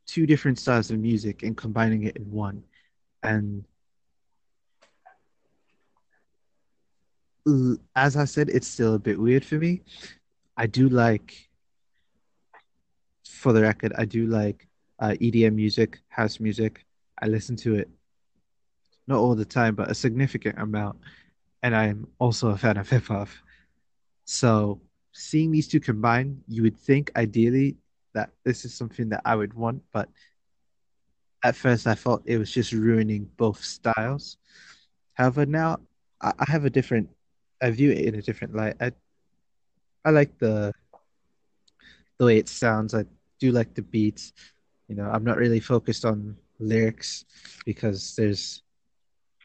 [0.06, 2.62] two different styles of music and combining it in one.
[3.22, 3.64] And
[7.96, 9.82] as I said, it's still a bit weird for me.
[10.56, 11.48] I do like,
[13.24, 14.66] for the record, I do like
[14.98, 16.84] uh, EDM music, house music.
[17.22, 17.88] I listen to it
[19.06, 20.98] not all the time, but a significant amount.
[21.62, 23.28] And I'm also a fan of hip hop.
[24.24, 24.80] So
[25.12, 27.76] seeing these two combined, you would think ideally
[28.14, 30.08] that this is something that I would want, but
[31.42, 34.38] at first I thought it was just ruining both styles.
[35.14, 35.78] However, now
[36.20, 37.10] I, I have a different,
[37.62, 38.76] I view it in a different light.
[38.80, 38.92] I
[40.04, 40.72] I like the
[42.18, 42.94] the way it sounds.
[42.94, 43.04] I
[43.38, 44.32] do like the beats.
[44.88, 47.24] You know, I'm not really focused on lyrics
[47.64, 48.62] because there's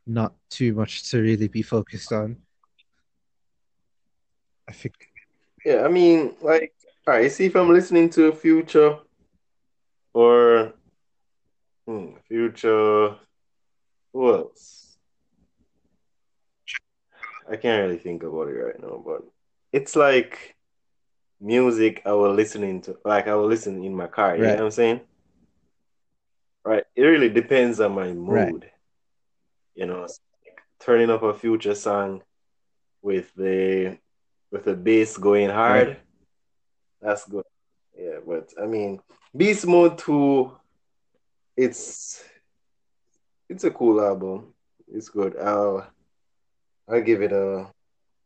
[0.06, 2.38] not too much to really be focused on.
[4.68, 4.96] I think
[5.66, 6.74] Yeah, I mean, like,
[7.08, 8.98] all right, see if I'm listening to a Future
[10.14, 10.74] or
[11.86, 13.16] hmm, Future,
[14.14, 14.85] who else?
[17.50, 19.24] I can't really think about it right now, but
[19.72, 20.56] it's like
[21.40, 24.36] music I was listening to, like I was listening in my car.
[24.36, 25.02] You know what I'm saying?
[26.64, 26.84] Right.
[26.96, 28.72] It really depends on my right, mood.
[29.76, 32.24] You know, like turning up a Future song
[33.02, 33.98] with the
[34.52, 35.56] with the bass going right.
[35.56, 35.98] hard,
[37.02, 37.46] that's good.
[37.98, 39.00] Yeah, but I mean,
[39.36, 40.52] Beast Mode 2,
[41.58, 42.24] it's
[43.50, 44.54] it's a cool album.
[44.88, 45.38] It's good.
[45.38, 45.88] I'll
[46.88, 47.68] I'll give it a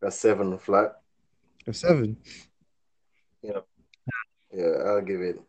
[0.01, 0.95] a seven flat.
[1.67, 2.17] A seven.
[3.41, 3.59] Yeah,
[4.53, 5.39] yeah, I'll give it.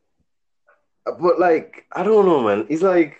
[1.05, 2.67] But like, I don't know, man.
[2.69, 3.17] It's like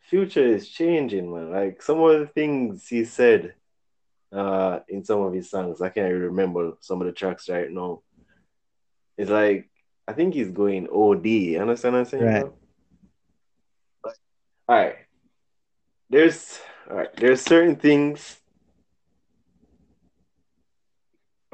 [0.00, 1.50] Future is changing, man.
[1.50, 3.54] Like some of the things he said
[4.32, 7.70] uh in some of his songs, I can't really remember some of the tracks right
[7.70, 8.02] now.
[9.16, 9.70] It's like
[10.06, 11.26] I think he's going OD.
[11.26, 12.40] You understand what I'm saying, Right.
[12.42, 12.54] bro?
[14.68, 14.96] All right.
[16.10, 17.16] There's all right.
[17.16, 18.38] There's certain things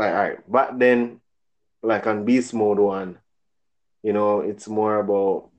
[0.00, 0.50] like all right.
[0.50, 1.20] Back then,
[1.82, 3.18] like on Beast Mode one,
[4.02, 5.50] you know, it's more about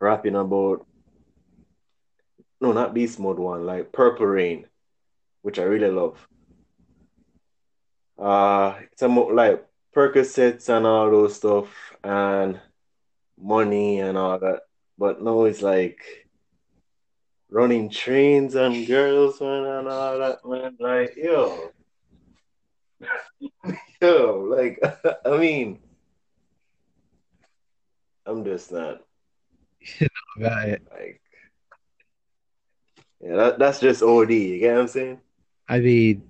[0.00, 0.86] rapping about
[2.60, 4.66] no, not Beast Mode one, like Purple Reign,
[5.42, 6.24] which I really love.
[8.16, 11.66] Uh, it's about like Percocets and all those stuff
[12.04, 12.60] and
[13.36, 14.60] money and all that.
[14.96, 16.00] But no, it's like
[17.50, 20.76] running trains and girls and all that, man.
[20.78, 21.72] Like, yo,
[24.00, 24.80] yo, like,
[25.26, 25.80] I mean,
[28.26, 29.02] I'm just not
[30.36, 30.82] About it.
[30.92, 31.20] like,
[33.20, 34.30] yeah, that, that's just OD.
[34.30, 35.20] You get what I'm saying?
[35.68, 36.22] I mean,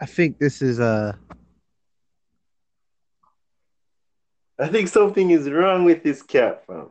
[0.00, 1.18] I think this is a
[4.58, 6.90] I think something is wrong with this cat, fam.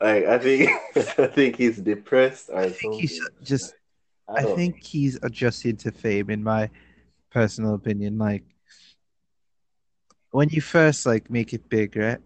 [0.00, 0.70] Like, I think,
[1.18, 3.36] I think he's depressed I think he's something.
[3.42, 3.74] just
[4.28, 4.54] I I know.
[4.54, 6.70] think he's adjusted to fame in my
[7.30, 8.18] personal opinion.
[8.18, 8.44] Like
[10.30, 12.18] when you first like make it big, right?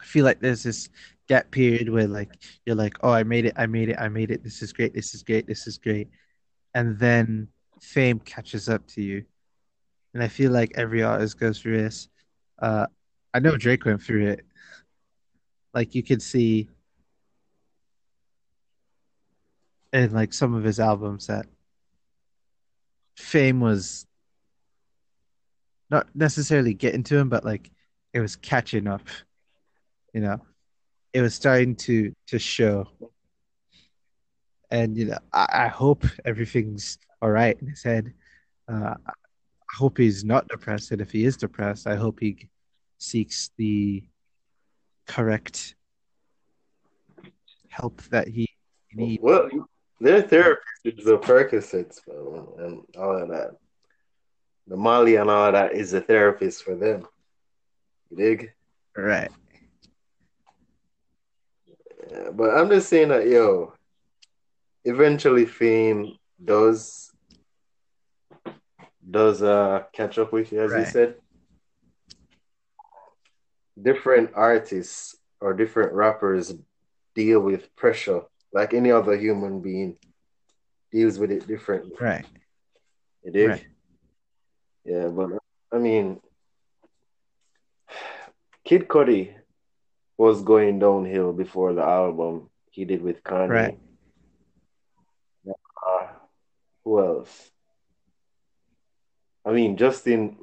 [0.00, 0.88] I feel like there's this
[1.28, 2.30] gap period where like
[2.64, 4.42] you're like, oh, I made it, I made it, I made it.
[4.44, 6.08] This is great, this is great, this is great.
[6.74, 7.48] And then
[7.80, 9.24] fame catches up to you.
[10.14, 12.08] And I feel like every artist goes through this.
[12.58, 12.86] Uh,
[13.34, 14.46] I know Drake went through it.
[15.74, 16.68] Like you could see
[19.92, 21.46] in like some of his albums that
[23.16, 24.06] fame was
[25.90, 27.70] not necessarily getting to him, but like
[28.12, 29.06] it was catching up,
[30.12, 30.40] you know.
[31.12, 32.88] It was starting to to show.
[34.70, 38.12] And you know, I, I hope everything's all right in his head.
[38.68, 42.48] Uh, I hope he's not depressed, and if he is depressed, I hope he
[42.98, 44.04] seeks the
[45.06, 45.74] correct
[47.68, 48.48] help that he
[48.92, 49.22] needs.
[49.22, 49.48] Well,
[50.00, 52.00] their therapist is the Percocets,
[52.58, 53.56] and all of that.
[54.66, 57.06] The Molly and all that is a therapist for them.
[58.10, 58.52] You dig?
[58.96, 59.30] Right,
[62.10, 63.74] Yeah, but I'm just saying that, yo,
[64.84, 67.10] eventually fame does
[69.08, 71.14] does uh catch up with you, as you said.
[73.80, 76.54] Different artists or different rappers
[77.14, 78.22] deal with pressure
[78.56, 79.98] like any other human being
[80.90, 81.92] deals with it differently.
[82.00, 82.24] right,
[83.22, 83.66] You right.
[84.84, 85.28] Yeah, but
[85.72, 86.20] I mean,
[88.64, 89.34] Kid Cudi
[90.16, 93.76] was going downhill before the album he did with Right.
[95.44, 95.54] Kanye.
[95.86, 96.06] Uh,
[96.82, 97.50] who else?
[99.44, 100.38] I mean, Justin.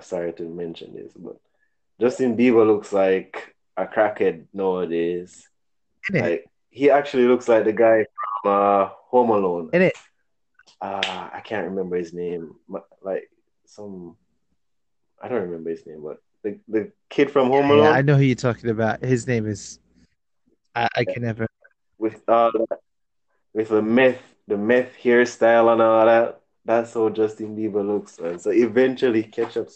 [0.00, 1.36] Sorry to mention this, but
[2.00, 5.48] Justin Bieber looks like a crackhead nowadays.
[6.22, 8.06] Like he actually looks like the guy
[8.42, 9.70] from uh, Home Alone.
[9.72, 9.96] in it.
[10.80, 12.56] Uh, I can't remember his name.
[12.68, 13.30] But, Like
[13.66, 14.16] some,
[15.22, 17.84] I don't remember his name, but the the kid from Home Alone.
[17.84, 19.04] Yeah, I know who you're talking about.
[19.04, 19.78] His name is
[20.74, 21.46] I, I can never.
[21.98, 22.50] with uh
[23.52, 26.40] with the meth the meth hairstyle and all that.
[26.64, 28.38] That's how Justin Bieber looks, man.
[28.38, 29.68] So eventually catch up.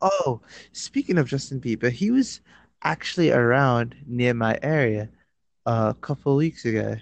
[0.00, 0.40] Oh,
[0.72, 2.40] speaking of Justin Bieber, he was.
[2.82, 5.08] actually around near my area
[5.66, 6.96] a couple of weeks ago.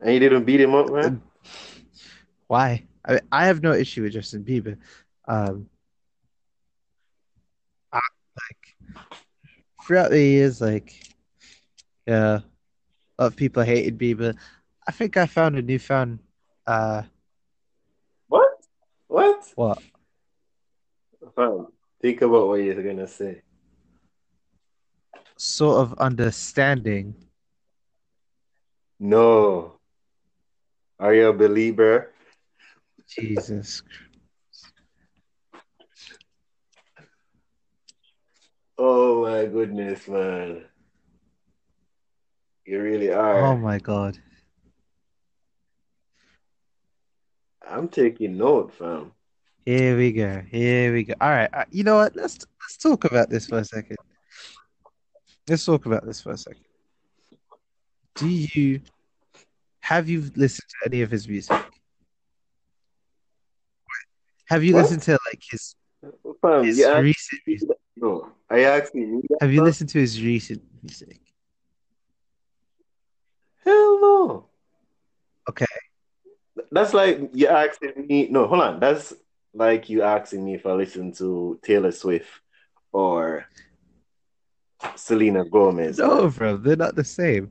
[0.00, 1.22] And you didn't beat him up, man?
[2.46, 2.84] Why?
[3.06, 4.76] I I have no issue with Justin Bieber.
[5.26, 5.68] Um,
[7.92, 8.00] I,
[8.36, 9.02] like
[9.84, 10.92] throughout the years, like
[12.06, 12.40] yeah,
[13.18, 14.36] a lot of people hated Bieber.
[14.86, 16.18] I think I found a newfound
[16.66, 17.02] uh
[18.28, 18.50] What?
[19.06, 19.52] What?
[19.54, 19.82] what
[22.02, 23.42] think about what you're gonna say.
[25.42, 27.14] Sort of understanding.
[29.00, 29.78] No.
[31.00, 32.12] Are you a believer?
[33.08, 33.82] Jesus.
[38.78, 40.64] Oh my goodness, man.
[42.64, 43.40] You really are.
[43.40, 44.18] Oh my God.
[47.68, 49.12] I'm taking note, fam.
[49.66, 50.42] Here we go.
[50.50, 51.14] Here we go.
[51.20, 51.50] All right.
[51.52, 52.14] uh, You know what?
[52.14, 53.96] Let's let's talk about this for a second.
[55.48, 56.64] Let's talk about this for a second.
[58.14, 58.80] Do you
[59.80, 61.60] have you listened to any of his music?
[64.46, 64.82] Have you What?
[64.82, 65.74] listened to like his
[66.40, 67.68] Fam, his recent music?
[67.96, 68.28] No.
[68.50, 71.20] You asking Have you listened to his recent music?
[73.64, 74.46] Hell no.
[75.48, 75.66] Okay.
[76.70, 78.28] That's like you asking me.
[78.28, 78.80] No, hold on.
[78.80, 79.14] That's
[79.54, 82.28] like you asking me if I listen to Taylor Swift
[82.92, 83.46] or
[84.96, 87.50] Selena Gomez, No, bro, they're not the same.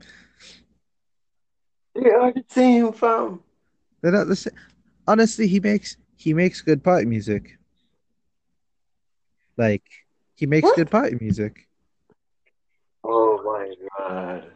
[1.95, 3.41] They are the same, fam.
[4.01, 4.53] They're not the same.
[5.07, 7.57] Honestly, he makes he makes good party music.
[9.57, 9.84] Like
[10.36, 10.75] he makes What?
[10.75, 11.67] good party music.
[13.03, 14.51] Oh my God.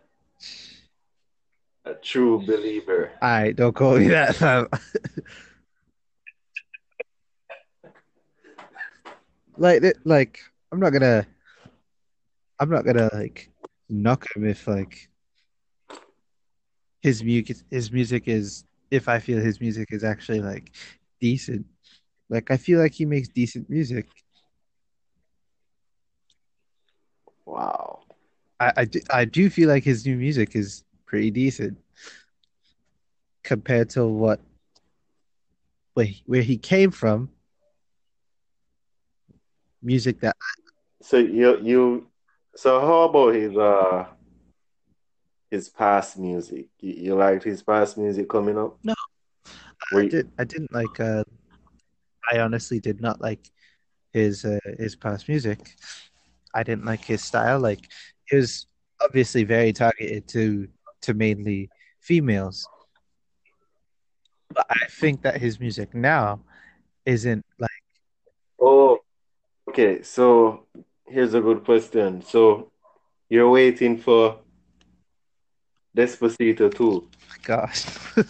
[1.86, 3.12] A true believer.
[3.22, 4.68] Right, don't call me that, fam.
[9.58, 10.40] Like, like
[10.72, 11.26] I'm not gonna,
[12.60, 13.52] I'm not gonna like
[13.90, 15.10] knock him if like
[17.02, 20.72] his music, his music is, if I feel his music is actually like
[21.20, 21.66] decent.
[22.30, 24.08] Like I feel like he makes decent music.
[27.46, 28.02] Wow.
[28.60, 31.78] I, I do, I do feel like his new music is pretty decent
[33.44, 34.40] compared to what
[35.94, 37.30] where he, where he came from.
[39.82, 40.36] Music that
[41.02, 42.08] So you you
[42.56, 44.06] so how about his uh
[45.52, 46.68] his past music?
[46.80, 48.78] You, you liked his past music coming up?
[48.84, 48.94] no,
[49.92, 51.00] Were I you, did, I didn't like.
[51.00, 51.24] Uh,
[52.32, 53.50] I honestly did not like
[54.14, 55.60] his uh, his past music.
[56.54, 57.60] I didn't like his style.
[57.60, 57.88] Like
[58.26, 58.68] he was
[59.02, 60.68] obviously very targeted to
[61.02, 61.70] to mainly
[62.02, 62.68] females.
[64.50, 66.42] But I think that his music now
[67.06, 67.70] isn't like
[68.60, 69.00] oh,
[69.70, 70.02] okay.
[70.02, 70.66] So
[71.08, 72.22] here's a good question.
[72.22, 72.72] So
[73.30, 74.40] you're waiting for
[75.96, 77.10] Despacito too?
[77.44, 77.86] gosh.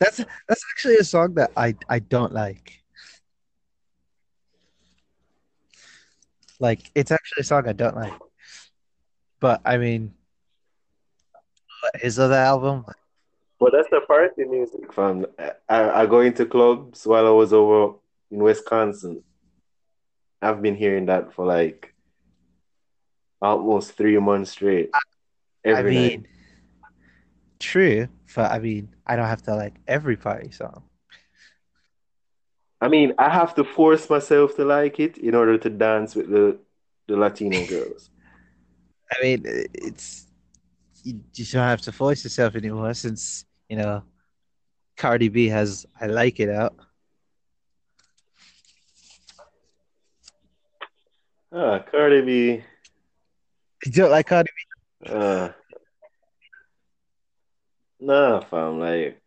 [0.00, 2.84] That's that's actually a song that I I don't like.
[6.60, 8.12] Like it's actually a song I don't like.
[9.40, 10.14] But I mean,
[11.96, 12.84] his other album,
[13.60, 15.26] Well, that's the party music, fam.
[15.68, 17.94] I, I go into clubs while I was over
[18.30, 19.22] in Wisconsin.
[20.40, 21.94] I've been hearing that for like
[23.40, 25.00] almost three months straight, I
[25.64, 26.12] every night.
[26.12, 26.26] mean,
[27.58, 30.84] true, but I mean, I don't have to like every party song.
[32.80, 36.30] I mean, I have to force myself to like it in order to dance with
[36.30, 36.58] the
[37.08, 38.10] the Latino girls.
[39.10, 40.26] I mean, it's
[41.02, 44.02] you just don't have to force yourself anymore since, you know,
[44.96, 46.76] Cardi B has I Like It out.
[51.52, 52.62] Ah, Cardi B.
[53.86, 54.50] You don't like Cardi
[55.04, 55.10] B?
[55.10, 55.50] Uh,
[58.00, 58.78] nah, fam.
[58.78, 59.20] Like,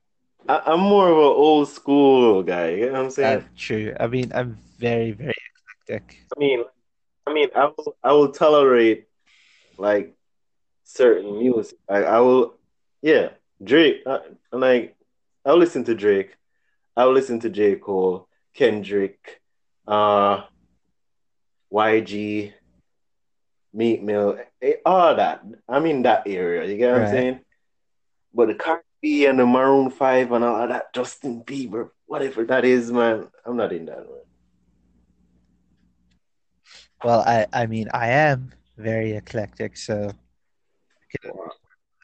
[0.47, 2.71] I, I'm more of an old school guy.
[2.71, 3.39] You know what I'm saying?
[3.39, 3.95] That's true.
[3.99, 5.33] I mean, I'm very, very
[5.87, 6.17] eclectic.
[6.35, 6.63] I mean,
[7.25, 9.07] I mean, I will, I will tolerate
[9.77, 10.13] like
[10.83, 11.77] certain music.
[11.89, 12.55] Like, I will,
[13.01, 13.29] yeah,
[13.63, 14.03] Drake.
[14.05, 14.19] I,
[14.51, 14.95] I'm like,
[15.43, 16.35] I'll listen to Drake.
[16.95, 17.77] I'll listen to J.
[17.77, 19.41] Cole, Kendrick,
[19.87, 20.43] uh,
[21.71, 22.53] YG,
[23.73, 25.43] Meek Mill, eh, all that.
[25.67, 26.69] I'm in that area.
[26.69, 27.39] You get what I'm saying?
[28.33, 32.65] But the Cardi B and the Maroon Five and all that, Justin Bieber, whatever that
[32.65, 34.21] is, man, I'm not in that, man.
[37.03, 40.11] Well, I, I mean, I am very eclectic, so
[41.23, 41.51] Wow.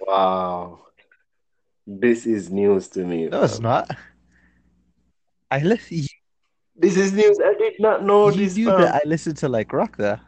[0.02, 0.80] Wow.
[1.86, 3.90] This is news to me, no, it's not.
[5.50, 6.07] I listen.
[6.78, 7.40] This is news.
[7.44, 8.94] I did not know You this, knew that.
[8.94, 10.22] Um, I listened to like rock there.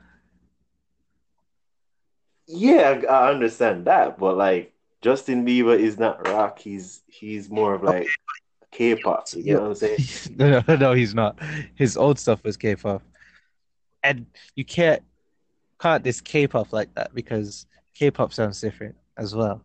[2.48, 6.58] Yeah, I understand that, but like Justin Bieber is not rock.
[6.58, 8.08] He's he's more of Okay, like
[8.72, 9.28] K-pop.
[9.34, 10.00] You get you what I'm saying?
[10.38, 11.40] no, no, no, he's not.
[11.76, 13.04] His old stuff was K-pop,
[14.04, 14.26] and
[14.56, 15.04] you can't
[15.80, 19.64] can't diss K-pop like that because K-pop sounds different as well.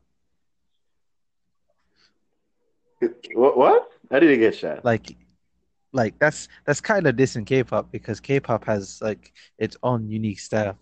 [3.34, 3.56] What?
[3.56, 3.88] What?
[4.10, 4.84] I didn't get shot.
[4.84, 5.16] Like,
[5.94, 10.76] like that's that's kind of dissing K-pop because K-pop has like its own unique style.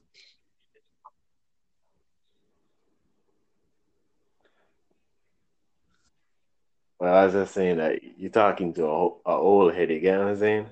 [6.99, 9.91] Well, I was just saying that you're talking to a, a old head.
[9.91, 10.67] You get what I'm saying?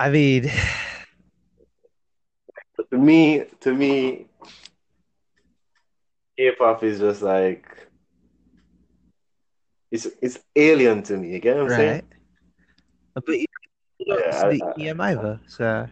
[0.00, 0.50] I mean,
[2.76, 4.26] But to me, to me,
[6.36, 7.88] K-pop is just like
[9.90, 11.32] it's it's alien to me.
[11.32, 12.02] You get what I'm saying?
[13.18, 13.26] Right?
[13.26, 13.46] But you,
[14.06, 14.58] don't listen Yeah.
[14.58, 15.88] to I, EDM I, either, so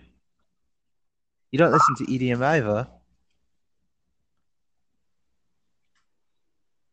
[1.52, 2.88] you don't listen to EDM either,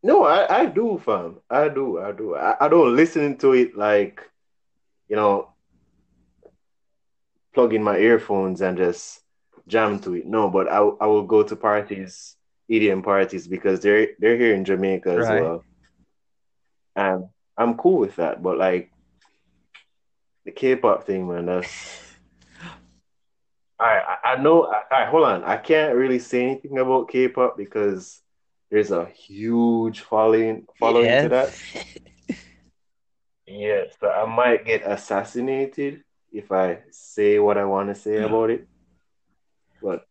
[0.03, 1.39] no, I, I do, fam.
[1.49, 1.99] I do.
[1.99, 2.36] I do.
[2.36, 4.21] I, I don't listen to it like
[5.09, 5.53] you know,
[7.53, 9.21] plug in my earphones and just
[9.67, 10.25] jam to it.
[10.25, 12.36] No, but I I will go to parties,
[12.69, 15.65] EDM parties because they're they're here in Jamaica as well,
[16.95, 18.41] and I'm cool with that.
[18.43, 18.91] But like
[20.45, 22.13] the K-pop thing, man, that's
[23.79, 24.65] I I, I know.
[24.65, 25.43] I, I hold on.
[25.43, 28.21] I can't really say anything about K-pop because
[28.69, 31.53] there's a huge following following to that.
[33.45, 38.49] Yeah, so I might get assassinated if I say what I want to say about
[38.49, 38.67] it.
[39.81, 40.07] But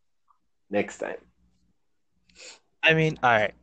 [0.68, 1.16] next time.
[2.82, 3.54] I mean, all right.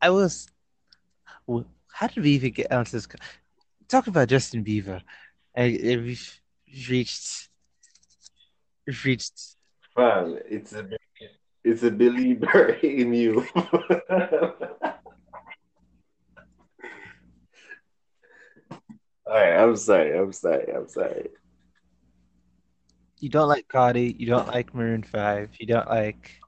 [0.00, 0.51] I was.
[1.92, 3.06] How did we even get onto this?
[3.88, 5.02] Talk about Justin Bieber.
[5.56, 6.40] I- we've
[6.88, 7.48] reached.
[8.86, 9.56] We've reached.
[9.94, 10.88] Fam, it's a
[11.64, 13.46] it's a believer in you.
[13.54, 13.68] All
[19.38, 20.18] right, I'm sorry.
[20.18, 20.72] I'm sorry.
[20.74, 21.28] I'm sorry.
[23.20, 24.16] You don't like Cardi.
[24.18, 25.50] You don't like Maroon Five.
[25.60, 26.41] You don't like.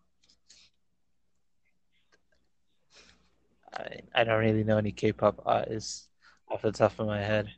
[3.75, 6.09] I, I don't really know any K-pop artists
[6.49, 7.51] off the top of my head.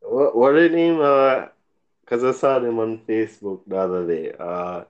[0.00, 1.00] What what are name?
[1.00, 1.46] Uh,
[2.02, 4.32] because I saw them on Facebook the other day.
[4.38, 4.84] Uh,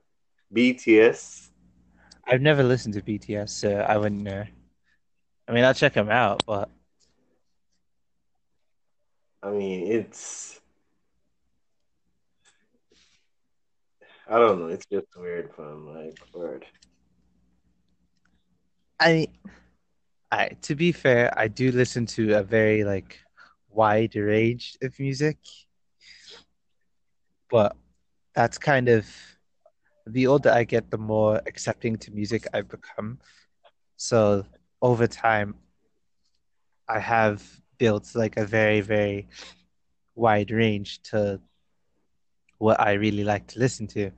[0.52, 1.48] BTS.
[2.26, 4.44] I've never listened to BTS, so I wouldn't know.
[5.46, 6.70] I mean, I'll check them out, but
[9.42, 10.60] I mean, it's
[14.26, 14.68] I don't know.
[14.68, 15.94] It's just weird, fam.
[15.94, 16.64] Like, word.
[19.01, 19.28] I,
[20.30, 23.18] I to be fair, I do listen to a very like
[23.70, 25.38] wide range of music,
[27.51, 27.76] but
[28.34, 29.07] that's kind of
[30.07, 33.18] the older I get, the more accepting to music I've become.
[33.97, 34.45] So
[34.82, 35.55] over time,
[36.88, 37.42] I have
[37.78, 39.28] built like a very, very
[40.14, 41.40] wide range to
[42.59, 44.11] what I really like to listen to.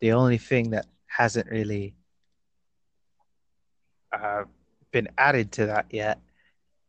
[0.00, 1.94] The only thing that hasn't really
[4.12, 4.44] uh,
[4.90, 6.20] been added to that yet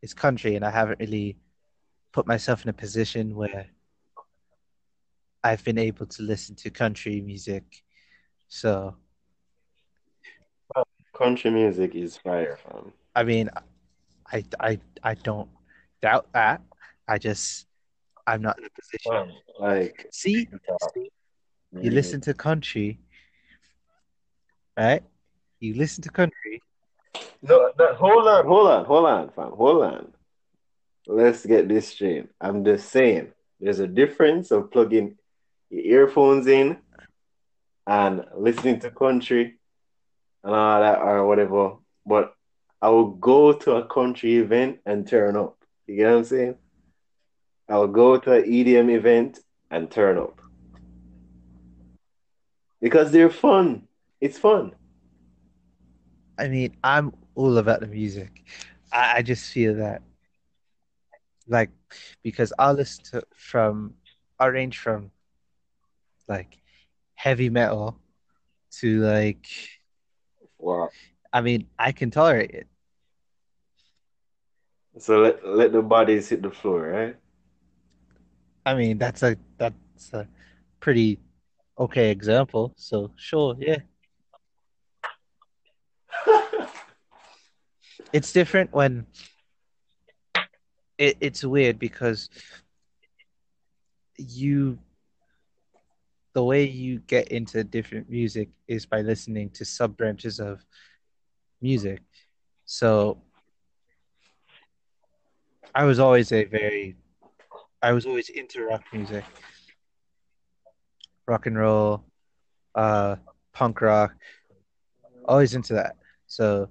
[0.01, 1.37] is country, and I haven't really
[2.11, 3.67] put myself in a position where
[5.43, 7.63] I've been able to listen to country music.
[8.47, 8.95] So,
[11.13, 12.91] Country music is fire, fam.
[13.15, 13.49] I mean,
[14.31, 15.49] I, I, I don't
[16.01, 16.61] doubt that.
[17.07, 17.67] I just,
[18.25, 19.11] I'm not in a position.
[19.11, 20.47] Fam, like, See,
[20.95, 21.11] see,
[21.81, 22.99] you listen to country,
[24.77, 25.03] right?
[25.59, 26.61] You listen to country.
[27.41, 30.13] No, no, hold on, hold on, hold on, fam, hold on.
[31.07, 32.29] Let's get this straight.
[32.39, 35.17] I'm just saying, there's a difference of plugging
[35.69, 36.77] your earphones in
[37.85, 39.59] and listening to country
[40.43, 41.75] and all that or whatever.
[42.05, 42.33] But
[42.81, 45.57] I will go to a country event and turn up.
[45.87, 46.55] You get what I'm saying?
[47.69, 49.39] I will go to an EDM event
[49.71, 50.39] and turn up
[52.81, 53.87] because they're fun.
[54.21, 54.73] It's fun.
[56.37, 58.43] I mean, I'm all about the music.
[58.91, 60.01] I, I just feel that,
[61.47, 61.69] like,
[62.23, 63.93] because I'll listen to from,
[64.39, 65.11] I range from
[66.27, 66.57] like
[67.15, 67.99] heavy metal
[68.79, 69.47] to like,
[70.57, 70.89] Wow.
[71.31, 72.67] I mean, I can tolerate it.
[74.99, 77.15] So let let the bodies hit the floor, right?
[78.65, 80.27] I mean, that's a that's a
[80.79, 81.19] pretty
[81.77, 82.73] okay example.
[82.77, 83.79] So sure, yeah.
[88.13, 89.05] It's different when
[90.97, 92.29] it, it's weird because
[94.17, 94.77] you
[96.33, 100.65] the way you get into different music is by listening to sub branches of
[101.61, 102.01] music.
[102.65, 103.21] So
[105.75, 106.95] I was always a very
[107.81, 109.23] I was always into rock music.
[111.27, 112.03] Rock and roll,
[112.75, 113.15] uh
[113.53, 114.15] punk rock,
[115.25, 115.95] always into that.
[116.27, 116.69] So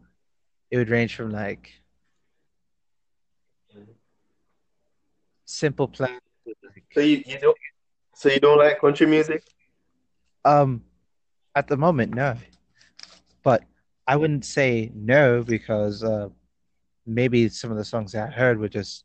[0.73, 1.71] it would range from like
[5.47, 6.19] simple plan
[6.65, 7.57] like So you, you don't
[8.15, 9.45] so you don't like country music?
[10.45, 10.85] um
[11.55, 12.37] at the moment no.
[13.45, 13.65] But
[14.07, 16.31] I wouldn't say no because uh
[17.07, 19.05] maybe some of the songs I heard were just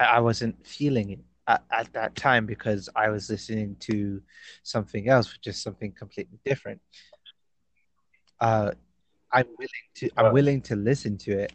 [0.00, 4.22] I, I wasn't feeling it at, at that time because I was listening to
[4.62, 6.80] something else, which is something completely different.
[8.40, 8.72] Uh,
[9.32, 11.52] I'm willing to I'm willing to listen to it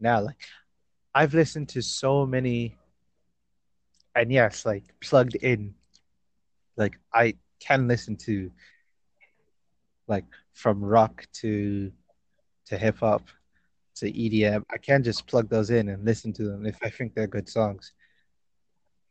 [0.00, 0.20] now.
[0.20, 0.36] Like
[1.14, 2.76] I've listened to so many,
[4.14, 5.74] and yes, like plugged in.
[6.76, 8.50] Like I can listen to
[10.06, 11.92] like from rock to
[12.66, 13.28] to hip hop
[13.96, 14.64] to EDM.
[14.70, 17.48] I can just plug those in and listen to them if I think they're good
[17.48, 17.92] songs.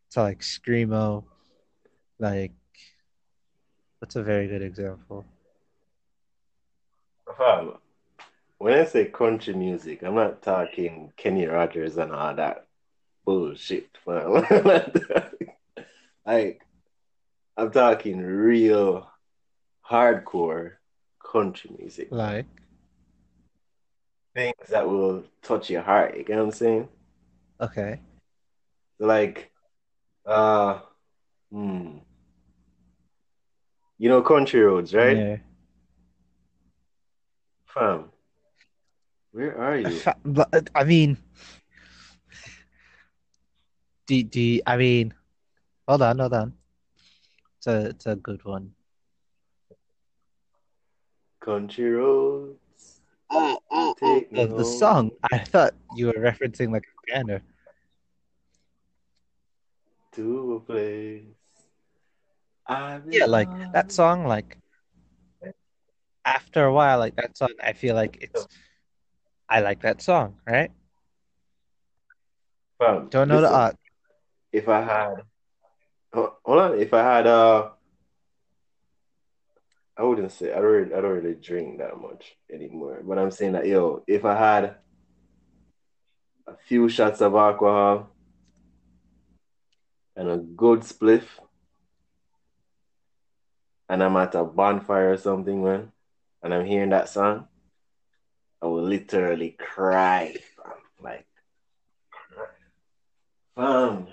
[0.09, 1.25] So like screamo,
[2.19, 2.53] like
[3.99, 5.25] what's a very good example?
[8.59, 12.65] When I say country music, I'm not talking Kenny Rogers and all that
[13.25, 13.89] bullshit.
[16.25, 16.61] Like
[17.55, 19.09] I'm talking real
[19.89, 20.73] hardcore
[21.31, 22.45] country music, Like
[24.35, 26.17] things that will touch your heart.
[26.17, 26.89] You get what I'm saying?
[27.61, 28.01] okay,
[28.99, 29.49] Like,
[30.25, 30.79] uh,
[31.49, 31.99] hmm,
[33.97, 35.17] you know, country roads, right?
[35.17, 35.37] yeah.
[37.67, 38.11] Fam,
[39.37, 40.01] where are you?
[40.25, 41.17] But I mean,
[44.07, 45.13] do do I mean,
[45.87, 46.53] hold on, hold on.
[47.57, 48.73] It's a it's a good one.
[51.39, 55.11] Country roads, Oh, oh, oh, the, the song.
[55.31, 57.41] I thought you were referencing like a piano.
[60.13, 61.23] to a place
[62.67, 64.57] I Yeah, like that song, like
[66.25, 68.47] after a while, like that song, I feel like it's
[69.49, 70.71] I like that song, right?
[72.79, 73.77] Fam, Don't know the art.
[74.51, 75.23] if I had,
[76.13, 77.69] hold on, if I had, uh,
[79.97, 83.31] I wouldn't say, I don't really, I don't really drink that much anymore, but I'm
[83.31, 84.75] saying that, yo, if I had
[86.45, 88.09] a few shots of alcohol
[90.15, 91.23] and a good spliff,
[93.89, 95.91] and I'm at a bonfire or something, man,
[96.43, 97.47] and I'm hearing that song,
[98.61, 100.35] I will literally cry.
[100.99, 101.27] Like,
[103.55, 104.07] fam,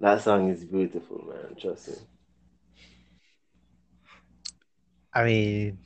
[0.00, 1.56] that song is beautiful, man.
[1.60, 1.94] Trust me.
[5.12, 5.78] I mean,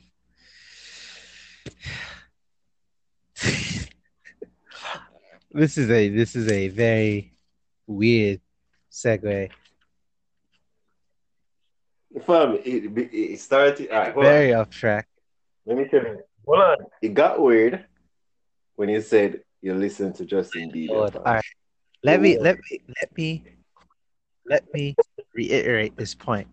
[5.51, 7.33] this is a this is a very
[7.87, 8.41] weird
[8.91, 9.49] segue.
[12.25, 13.89] Fam, it, it started.
[13.91, 14.31] Right, hold on.
[14.31, 15.07] Very off track.
[15.65, 16.19] Let me tell you.
[16.49, 16.77] Hold on.
[17.03, 17.85] It got weird
[18.75, 21.15] when you said you listened to Justin Bieber.
[21.15, 21.43] All right,
[22.01, 23.43] let me let me let me
[24.47, 24.95] let me
[25.35, 26.47] reiterate this point.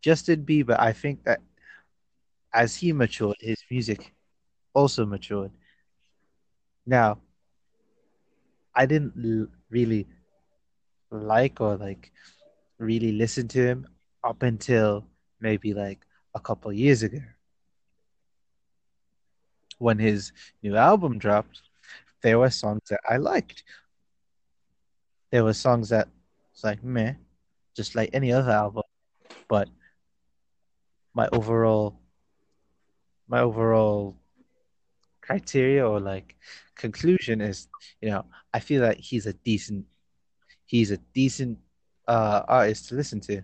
[0.00, 1.40] Justin Bieber, I think that
[2.54, 4.14] as he matured, his music
[4.72, 5.50] also matured.
[6.86, 7.18] Now,
[8.74, 10.06] I didn't l- really
[11.10, 12.12] like or like
[12.78, 13.86] really listen to him
[14.24, 15.04] up until
[15.38, 16.00] maybe like
[16.34, 17.18] a couple years ago
[19.78, 21.62] when his new album dropped.
[22.22, 23.64] There were songs that I liked.
[25.30, 26.08] There were songs that
[26.52, 27.14] was like meh,
[27.76, 28.82] just like any other album.
[29.48, 29.68] But
[31.14, 31.98] my overall
[33.28, 34.16] my overall
[35.20, 36.36] criteria or like
[36.74, 37.68] conclusion is,
[38.00, 38.24] you know,
[38.54, 39.84] I feel that he's a decent
[40.66, 41.58] he's a decent
[42.06, 43.42] uh artist to listen to.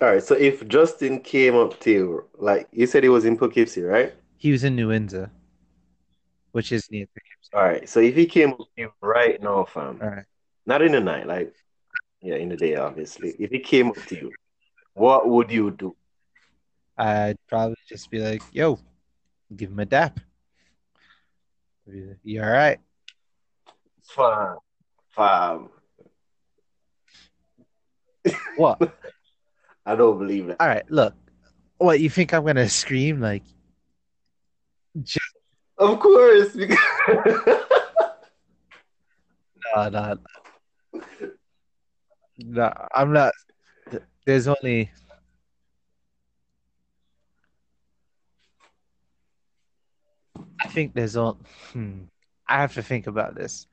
[0.00, 0.22] All right.
[0.22, 4.12] So if Justin came up to you, like you said, he was in Poughkeepsie, right?
[4.36, 5.30] He was in New Windsor,
[6.52, 7.50] which is near Poughkeepsie.
[7.54, 7.88] All right.
[7.88, 10.24] So if he came up to you right now, fam, All right.
[10.66, 11.54] not in the night, like
[12.20, 13.34] yeah, in the day, obviously.
[13.38, 14.34] If he came up to you,
[14.94, 15.96] what would you do?
[16.98, 18.78] I'd probably just be like, yo,
[19.54, 20.20] give him a dap.
[22.22, 22.78] You all right?
[24.02, 24.56] Fam,
[25.14, 25.68] fam.
[28.56, 28.98] What?
[29.86, 30.56] I don't believe it.
[30.58, 31.14] All right, look.
[31.78, 33.44] What you think I'm gonna scream like?
[35.02, 35.26] Just,
[35.78, 36.78] Of course, because
[39.74, 40.16] no, no,
[42.38, 43.32] no, I'm not.
[44.24, 44.90] There's only.
[50.60, 51.38] I think there's only.
[51.72, 52.04] Hmm,
[52.48, 53.66] I have to think about this.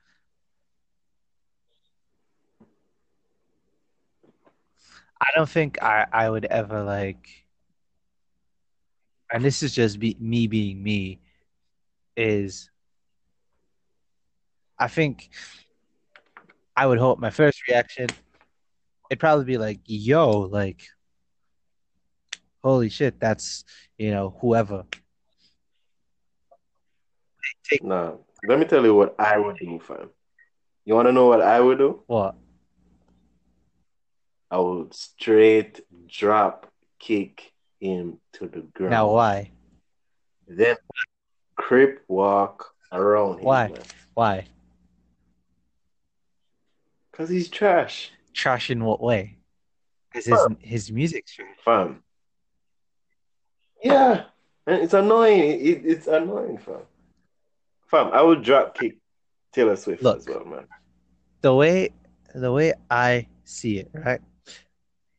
[5.21, 7.27] I don't think I I would ever like.
[9.31, 11.19] And this is just be, me being me.
[12.15, 12.69] Is
[14.77, 15.29] I think
[16.75, 18.09] I would hope my first reaction
[19.09, 20.87] it'd probably be like, "Yo, like,
[22.63, 23.63] holy shit, that's
[23.97, 24.85] you know whoever."
[27.69, 28.25] Take no.
[28.47, 30.09] Let me tell you what I would do, fam.
[30.85, 32.01] You want to know what I would do?
[32.07, 32.35] what?
[34.53, 38.91] I would straight drop kick him to the ground.
[38.91, 39.51] Now why?
[40.47, 40.75] Then
[41.55, 43.69] creep walk around him, Why?
[43.69, 43.81] man.
[44.13, 44.45] Why?
[47.13, 49.39] Cause he's trash, Trash in what way?
[50.11, 51.47] Because his his music's trash.
[51.65, 52.03] fam.
[53.83, 54.25] Yeah,
[54.67, 55.61] and it's annoying.
[55.61, 56.81] It, it's annoying, fam.
[57.89, 58.97] Fam, I would drop kick
[59.51, 60.17] Taylor Swift Look.
[60.19, 60.67] as well, man.
[61.41, 61.89] The way
[62.35, 64.21] the way I see it, right?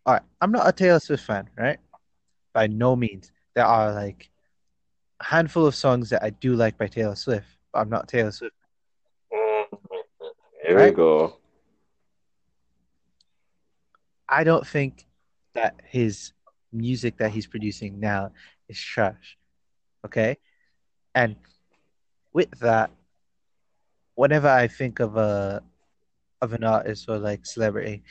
[0.06, 1.78] All right, I'm not a Taylor Swift fan, right?
[2.52, 3.32] By no means.
[3.54, 4.30] There are like
[5.20, 8.32] a handful of songs that I do like by Taylor Swift, but I'm not Taylor
[8.32, 8.54] Swift.
[10.66, 10.90] Here Right?
[10.90, 11.36] we go.
[14.28, 15.06] I don't think
[15.54, 16.32] that his
[16.72, 18.32] music that he's producing now
[18.68, 19.36] is trash.
[20.04, 20.38] Okay?
[21.14, 21.36] And
[22.32, 22.90] with that,
[24.14, 25.62] whenever I think of a
[26.40, 28.02] of an artist or like celebrity,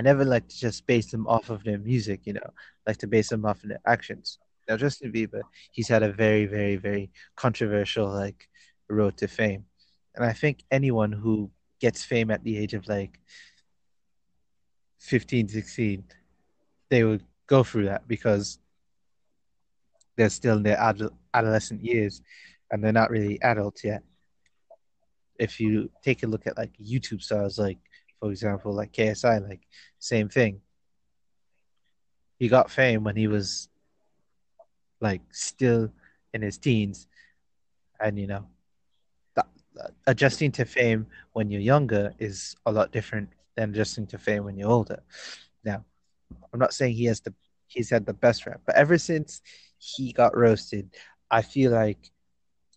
[0.00, 2.50] I never like to just base them off of their music, you know,
[2.86, 4.38] like to base them off of their actions.
[4.66, 5.42] Now Justin Bieber,
[5.72, 8.48] he's had a very, very, very controversial like
[8.88, 9.66] road to fame.
[10.14, 11.50] And I think anyone who
[11.82, 13.20] gets fame at the age of like
[15.00, 16.02] 15, 16,
[16.88, 18.58] they would go through that because
[20.16, 22.22] they're still in their adult, adolescent years
[22.70, 24.02] and they're not really adults yet.
[25.38, 27.76] If you take a look at like YouTube stars, like
[28.20, 29.66] for example, like KSI, like
[29.98, 30.60] same thing.
[32.38, 33.68] He got fame when he was
[35.00, 35.90] like still
[36.32, 37.08] in his teens,
[37.98, 38.46] and you know,
[39.34, 39.46] that,
[40.06, 44.56] adjusting to fame when you're younger is a lot different than adjusting to fame when
[44.56, 45.02] you're older.
[45.64, 45.84] Now,
[46.52, 47.34] I'm not saying he has the
[47.66, 49.42] he's had the best rap, but ever since
[49.78, 50.90] he got roasted,
[51.30, 52.10] I feel like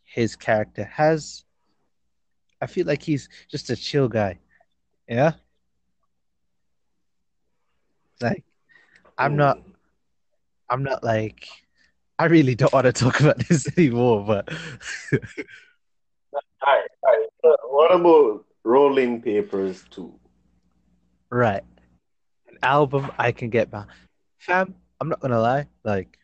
[0.04, 1.44] his character has.
[2.62, 4.40] I feel like he's just a chill guy.
[5.08, 5.34] Yeah,
[8.22, 8.44] like
[9.18, 9.60] I'm not.
[10.70, 11.48] I'm not like.
[12.20, 14.48] I really don't want to talk about this anymore, but
[16.66, 17.30] Alright, alright.
[17.44, 20.14] So What about Rolling Papers 2?
[21.32, 21.64] right,
[22.48, 23.90] an album I can get behind.
[24.38, 25.68] Fam, I'm not gonna lie.
[25.84, 26.18] Like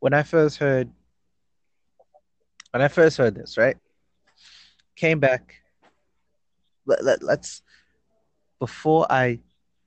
[0.00, 0.90] when I first heard,
[2.70, 3.76] when I first heard this, right,
[4.96, 5.61] came back.
[6.86, 7.62] Let, let let's
[8.58, 9.40] before I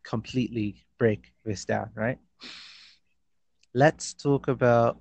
[0.04, 2.20] completely break this down, right?
[3.74, 5.00] Let's talk about.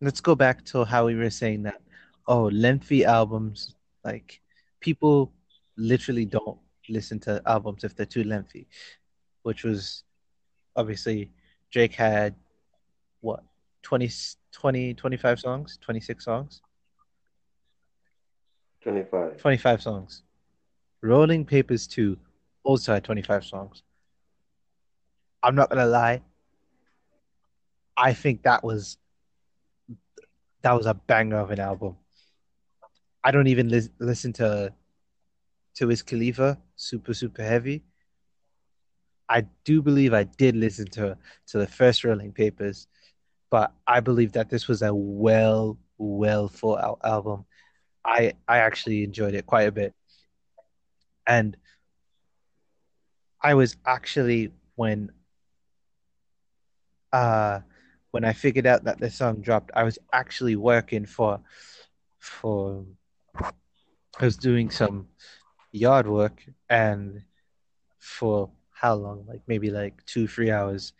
[0.00, 1.80] Let's go back to how we were saying that.
[2.26, 4.40] Oh, lengthy albums, like
[4.80, 5.32] people
[5.76, 8.66] literally don't listen to albums if they're too lengthy,
[9.42, 10.04] which was
[10.76, 11.30] obviously
[11.70, 12.34] Drake had
[13.20, 13.42] what
[13.82, 14.10] 20,
[14.52, 16.62] 20 25 songs, 26 songs,
[18.88, 19.36] 25.
[19.36, 20.22] 25 songs.
[21.02, 22.16] Rolling Papers 2
[22.64, 23.82] also had 25 songs.
[25.42, 26.22] I'm not gonna lie.
[27.96, 28.96] I think that was
[30.62, 31.96] that was a banger of an album.
[33.22, 34.72] I don't even lis- listen to
[35.74, 37.84] to Wiz Khalifa, super super heavy.
[39.28, 41.16] I do believe I did listen to
[41.48, 42.86] to the first Rolling Papers,
[43.50, 47.44] but I believe that this was a well well thought out album.
[48.08, 49.94] I I actually enjoyed it quite a bit,
[51.26, 51.56] and
[53.42, 55.12] I was actually when
[57.12, 57.60] uh
[58.10, 61.40] when I figured out that the song dropped, I was actually working for
[62.18, 62.84] for
[63.38, 65.08] I was doing some
[65.70, 67.22] yard work and
[67.98, 69.26] for how long?
[69.28, 70.92] Like maybe like two, three hours.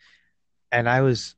[0.71, 1.35] And I was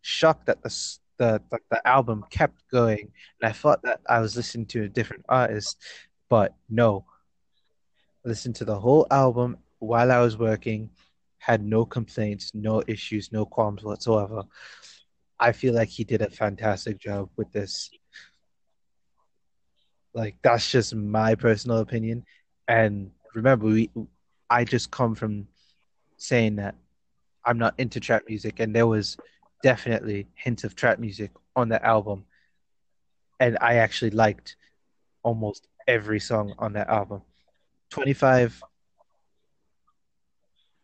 [0.00, 0.70] shocked that the
[1.18, 3.10] the the, the album kept going.
[3.40, 5.78] And I thought that I was listening to a different artist,
[6.28, 7.04] but no.
[8.24, 10.90] I listened to the whole album while I was working,
[11.38, 14.44] had no complaints, no issues, no qualms whatsoever.
[15.40, 17.90] I feel like he did a fantastic job with this.
[20.14, 22.24] Like that's just my personal opinion.
[22.68, 23.90] And remember, we
[24.48, 25.48] I just come from
[26.16, 26.76] saying that
[27.44, 29.16] I'm not into trap music, and there was
[29.62, 32.24] definitely hints of trap music on that album,
[33.40, 34.56] and I actually liked
[35.22, 37.22] almost every song on that album.
[37.90, 38.62] 25,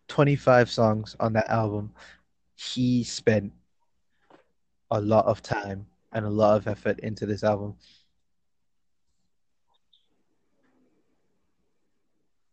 [0.08, 1.92] 25 songs on that album.
[2.56, 3.52] He spent
[4.90, 7.74] a lot of time and a lot of effort into this album.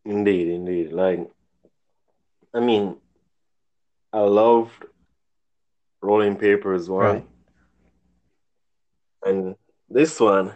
[0.06, 0.92] Indeed, indeed.
[0.92, 1.30] Like,
[2.54, 2.98] I mean,
[4.14, 4.86] I loved
[6.06, 7.28] Rolling Papers one, Right.
[9.24, 9.56] and
[9.90, 10.54] this one.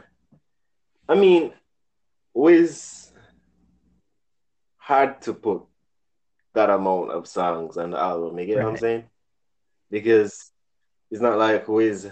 [1.08, 1.54] I mean,
[2.36, 3.12] Wiz
[4.78, 5.64] had to put
[6.54, 8.38] that amount of songs on the album.
[8.38, 9.10] You get what I'm saying?
[9.89, 10.52] Because
[11.10, 12.12] it's not like Wiz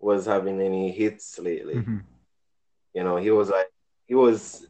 [0.00, 1.74] was having any hits lately.
[1.76, 2.02] Mhm.
[2.94, 3.70] You know, he was like
[4.06, 4.66] he was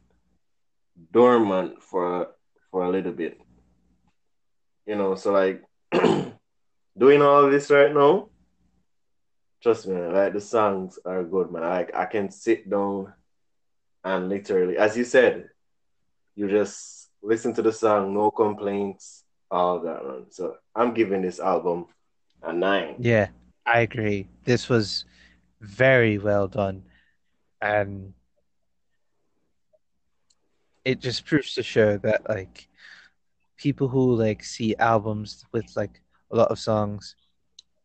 [1.12, 2.34] dormant for
[2.70, 3.40] for a little bit.
[4.86, 5.62] You know, so like
[6.96, 8.28] doing all this right now,
[9.62, 11.62] trust me, like the songs are good, man.
[11.62, 13.12] Like I can sit down
[14.04, 15.50] and literally, as you said,
[16.34, 20.26] you just listen to the song, no complaints, all that, man.
[20.30, 21.86] So I'm giving this album
[22.42, 22.96] a nine.
[22.98, 23.28] Yeah,
[23.66, 24.28] I agree.
[24.44, 25.04] This was
[25.60, 26.84] very well done,
[27.60, 28.12] and
[30.84, 32.68] it just proves to show that like
[33.56, 37.16] people who like see albums with like a lot of songs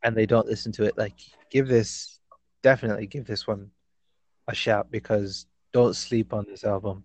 [0.04, 1.14] and they don't listen to it, like
[1.50, 2.20] give this
[2.64, 3.72] definitely give this one
[4.48, 7.04] a shout because don't sleep on this album.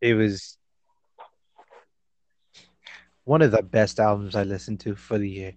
[0.00, 0.58] It was
[3.24, 5.54] one of the best albums I listened to for the year.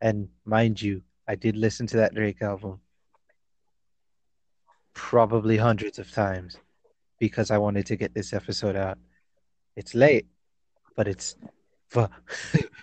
[0.00, 2.80] And mind you, I did listen to that Drake album
[4.92, 6.56] probably hundreds of times
[7.18, 8.98] because I wanted to get this episode out.
[9.76, 10.26] It's late,
[10.96, 11.36] but it's
[11.94, 12.10] but,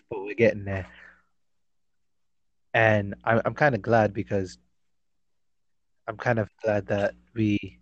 [0.10, 0.88] we're getting there.
[2.74, 4.58] And I'm I'm kind of glad because
[6.08, 7.80] I'm kind of glad that we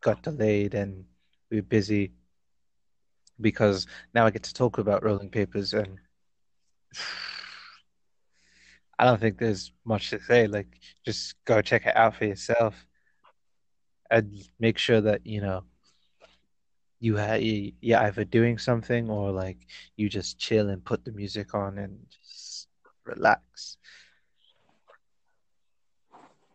[0.00, 1.04] got delayed and
[1.50, 2.12] we are busy
[3.40, 5.98] because now I get to talk about rolling papers and
[8.98, 10.46] I don't think there's much to say.
[10.46, 12.84] Like just go check it out for yourself
[14.10, 15.64] and make sure that, you know,
[17.00, 19.58] you ha you, you're either doing something or like
[19.96, 22.68] you just chill and put the music on and just
[23.04, 23.77] relax.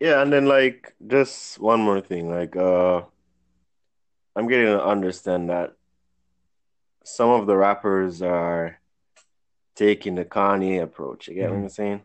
[0.04, 3.04] Yeah, and then like just one more thing, like uh
[4.36, 5.76] I'm getting to understand that
[7.06, 8.80] some of the rappers are
[9.76, 11.30] taking the Kanye approach.
[11.30, 11.64] You get what Mhm.
[11.64, 12.04] I'm saying?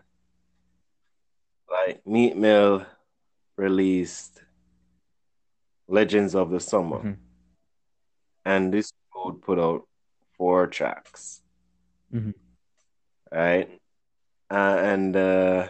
[1.68, 2.86] Like Meek Mill
[3.56, 4.42] released
[5.88, 7.16] Legends of the Summer, Mhm.
[8.44, 9.88] and this dude put out
[10.36, 11.42] four tracks,
[12.14, 12.34] Mhm.
[13.32, 13.68] right?
[14.48, 15.68] Uh, and uh,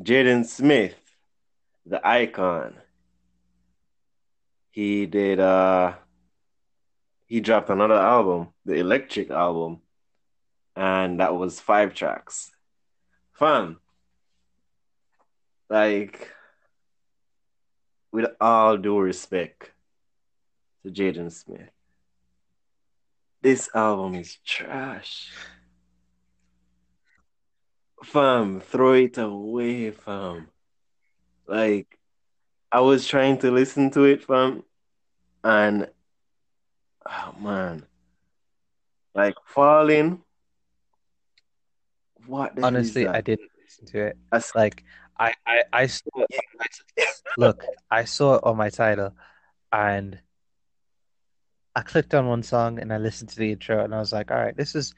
[0.00, 0.98] Jaden Smith,
[1.88, 2.74] the icon,
[4.70, 5.94] he did uh
[7.26, 9.80] he dropped another album, the Electric album,
[10.74, 12.50] and that was five tracks.
[13.32, 13.76] Fun.
[15.68, 16.30] Like,
[18.10, 19.70] with all due respect
[20.82, 21.70] to Jaden Smith,
[23.42, 25.30] this album is trash.
[28.02, 30.48] Fam, throw it away, fam.
[31.48, 31.98] Like,
[32.70, 34.64] I was trying to listen to it, from
[35.42, 35.88] and
[37.08, 37.86] oh man,
[39.14, 40.22] like falling.
[42.26, 44.18] What Honestly, I didn't listen to it.
[44.30, 44.84] That's- Like
[45.18, 47.06] I I I saw it my
[47.38, 49.16] look, I saw it on my title
[49.72, 50.20] and
[51.74, 54.30] I clicked on one song and I listened to the intro and I was like,
[54.30, 54.94] all right, this is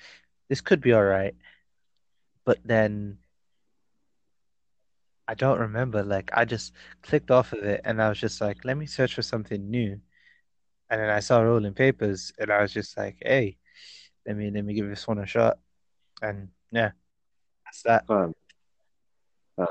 [0.48, 1.36] this could be all right.
[2.44, 3.18] But then
[5.30, 6.02] I don't remember.
[6.02, 6.72] Like I just
[7.02, 10.00] clicked off of it and I was just like, let me search for something new.
[10.90, 13.56] And then I saw Rolling Papers and I was just like, hey,
[14.26, 15.58] let me let me give this one a shot.
[16.20, 16.90] And yeah,
[17.64, 18.08] that's that.
[18.08, 18.34] fam.
[19.54, 19.66] Fam.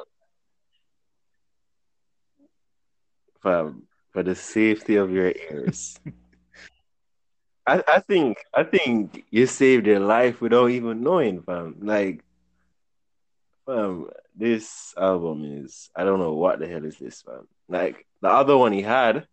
[3.43, 3.83] Fam,
[4.13, 5.99] for the safety of your ears.
[7.67, 11.75] I, I think I think you saved your life without even knowing, fam.
[11.81, 12.23] Like,
[13.65, 14.07] fam,
[14.39, 17.47] this album is I don't know what the hell is this, fam.
[17.67, 19.27] Like the other one he had,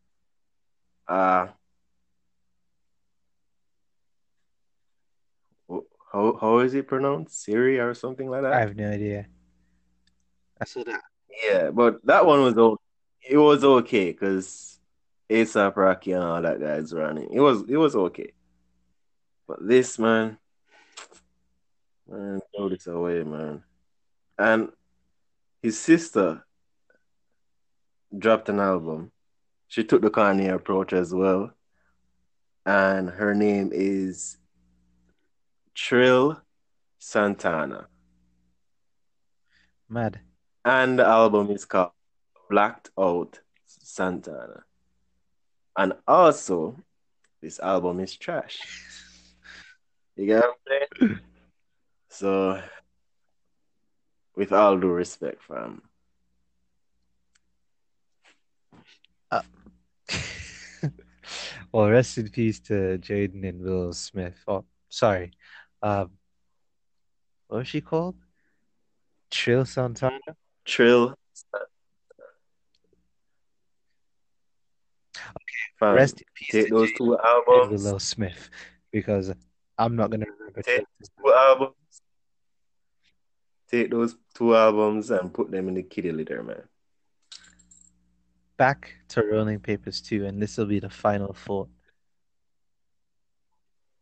[1.08, 1.46] uh,
[6.12, 7.42] how how is it pronounced?
[7.42, 8.52] Siri or something like that?
[8.52, 9.26] I have no idea.
[10.60, 11.02] I saw that.
[11.48, 12.78] Yeah, but that one was o-
[13.28, 14.78] it was okay because
[15.30, 17.28] ASAP Rocky and all that guys running.
[17.32, 18.32] It was it was okay.
[19.46, 20.38] But this man,
[22.08, 23.62] man, throw this away, man.
[24.38, 24.70] And
[25.66, 26.46] his sister
[28.16, 29.10] dropped an album.
[29.66, 31.50] She took the Kanye approach as well.
[32.64, 34.36] And her name is
[35.74, 36.40] Trill
[37.00, 37.88] Santana.
[39.88, 40.20] Mad.
[40.64, 41.90] And the album is called
[42.48, 44.62] Blacked Out Santana.
[45.76, 46.76] And also,
[47.42, 48.60] this album is trash.
[50.14, 51.20] You get what I'm saying?
[52.08, 52.62] So,
[54.36, 55.82] with all due respect, fam.
[61.72, 64.36] well, rest in peace to Jaden and Will Smith.
[64.46, 65.32] Oh, sorry.
[65.82, 66.10] Um,
[67.48, 68.16] what was she called?
[69.30, 70.18] Trill Santana?
[70.64, 71.14] Trill.
[75.14, 75.26] Okay,
[75.78, 78.50] fam, Rest in peace take to those two albums, Will Smith
[78.92, 79.32] because
[79.78, 80.62] I'm not gonna remember.
[80.62, 81.74] take those two albums,
[83.70, 86.62] take those two albums and put them in the kiddie litter, man.
[88.56, 91.68] Back to Rolling Papers 2, and this will be the final thought.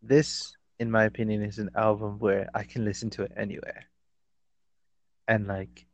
[0.02, 3.86] This, in my opinion, is an album where I can listen to it anywhere.
[5.26, 5.86] And like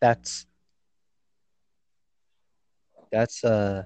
[0.00, 0.46] that's
[3.10, 3.84] that's uh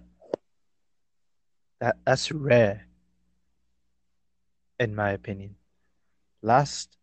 [1.81, 2.87] that that's rare
[4.81, 5.55] in my opinion.
[6.43, 6.97] Last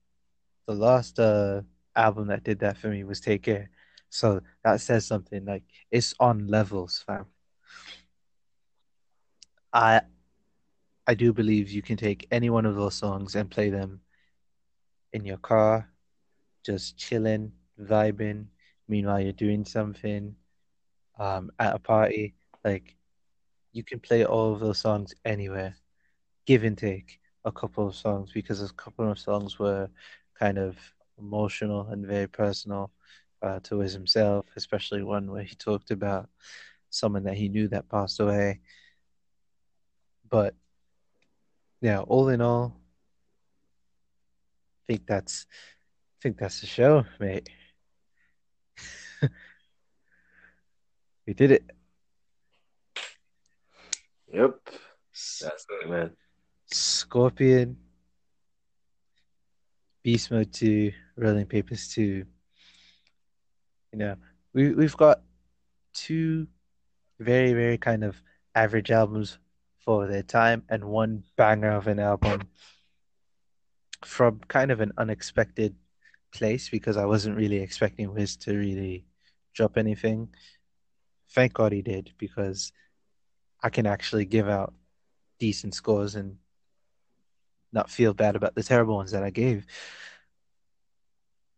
[0.70, 1.61] the last uh
[1.95, 3.72] album that did that for me was Take Care.
[4.11, 7.26] So that says something like it's on levels, fam.
[9.74, 10.01] I
[11.07, 14.01] I do believe you can take any one of those songs and play them
[15.11, 15.89] in your car,
[16.63, 17.51] just chilling,
[17.82, 18.45] vibing,
[18.88, 20.36] meanwhile you're doing something,
[21.17, 22.36] um, at a party.
[22.63, 22.95] Like
[23.74, 25.76] you can play all of those songs anywhere,
[26.45, 29.89] give and take a couple of songs because a couple of songs were
[30.40, 30.78] kind of
[31.20, 32.92] emotional and very personal
[33.42, 36.30] uh, towards himself, especially one where he talked about
[36.90, 38.60] someone that he knew that passed away.
[40.30, 40.56] But
[41.82, 42.76] yeah, all in all,
[44.84, 47.50] I think that's I think that's the show, mate.
[51.28, 51.70] We did it.
[54.34, 54.60] Yep,
[55.42, 56.12] that's it, man.
[56.72, 57.78] Scorpion,
[60.10, 62.01] Beast Mode 2, Rolling Papers 2.
[62.01, 62.26] You
[63.93, 64.16] know,
[64.55, 65.22] we we've got
[65.93, 66.47] two
[67.20, 68.20] very, very kind of
[68.55, 69.38] average albums
[69.78, 72.41] for their time and one banger of an album
[74.03, 75.76] from kind of an unexpected
[76.34, 79.05] place because I wasn't really expecting Wiz to really
[79.53, 80.30] drop anything.
[81.36, 82.72] Thank God he did because
[83.62, 84.74] I can actually give out
[85.38, 86.38] decent scores and
[87.72, 89.65] not feel bad about the terrible ones that I gave.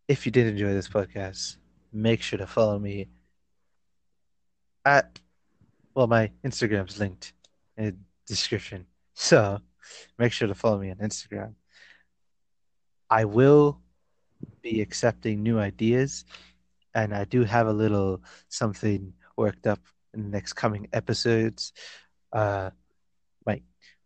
[0.08, 1.56] If you did enjoy this podcast,
[1.92, 3.08] make sure to follow me
[4.84, 5.20] at
[5.94, 7.32] well, my Instagram's linked
[7.76, 7.96] in the
[8.26, 8.86] description.
[9.14, 9.60] So
[10.18, 11.54] make sure to follow me on Instagram.
[13.10, 13.80] I will
[14.62, 16.24] be accepting new ideas,
[16.94, 19.80] and I do have a little something worked up
[20.14, 21.72] in the next coming episodes.
[22.32, 22.70] Uh,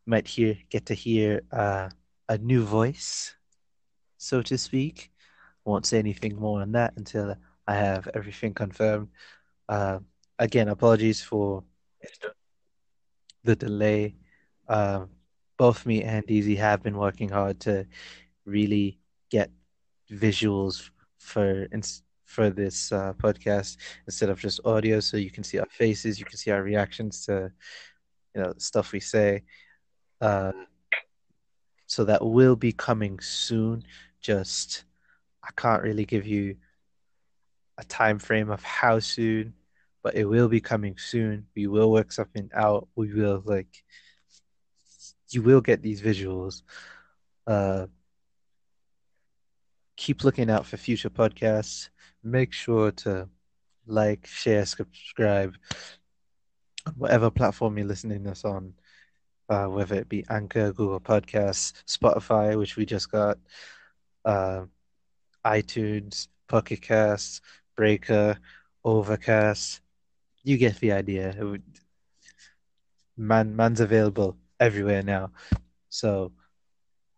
[0.06, 1.88] might hear get to hear uh,
[2.28, 3.34] a new voice,
[4.16, 5.10] so to speak.
[5.64, 9.08] Won't say anything more on that until I have everything confirmed.
[9.68, 9.98] Uh,
[10.38, 11.64] again, apologies for
[13.44, 14.14] the delay.
[14.68, 15.10] Um,
[15.56, 17.86] both me and Easy have been working hard to
[18.44, 18.98] really
[19.30, 19.50] get
[20.10, 21.66] visuals for
[22.24, 23.76] for this uh, podcast
[24.06, 27.24] instead of just audio, so you can see our faces, you can see our reactions
[27.26, 27.50] to
[28.34, 29.42] you know stuff we say.
[30.20, 30.52] Uh,
[31.86, 33.84] so that will be coming soon.
[34.20, 34.84] Just
[35.42, 36.56] I can't really give you
[37.78, 39.54] a time frame of how soon,
[40.02, 41.46] but it will be coming soon.
[41.54, 42.88] We will work something out.
[42.96, 43.84] We will like
[45.30, 46.62] you will get these visuals.
[47.46, 47.86] Uh,
[49.96, 51.88] keep looking out for future podcasts.
[52.22, 53.28] Make sure to
[53.86, 55.54] like, share, subscribe
[56.86, 58.74] on whatever platform you're listening us on,
[59.48, 63.38] uh, whether it be Anchor, Google Podcasts, Spotify, which we just got,
[64.24, 64.64] uh,
[65.44, 67.40] iTunes, Pocket Casts,
[67.76, 68.38] Breaker,
[68.84, 69.80] Overcast.
[70.42, 71.34] You get the idea.
[73.16, 75.30] Man, man's available everywhere now.
[75.88, 76.32] So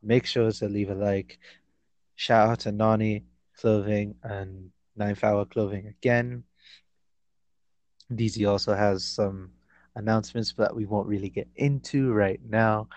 [0.02, 1.38] Make sure to leave a like.
[2.14, 3.24] Shout out to Nani
[3.56, 6.44] Clothing and Ninth Hour Clothing again.
[8.12, 9.50] DZ also has some
[9.98, 12.88] announcements that we won't really get into right now.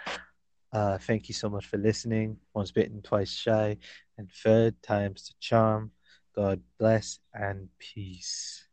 [0.72, 2.38] Uh, thank you so much for listening.
[2.53, 3.76] Once bitten, twice shy,
[4.18, 5.91] and third time's the charm.
[6.34, 8.68] God bless and peace.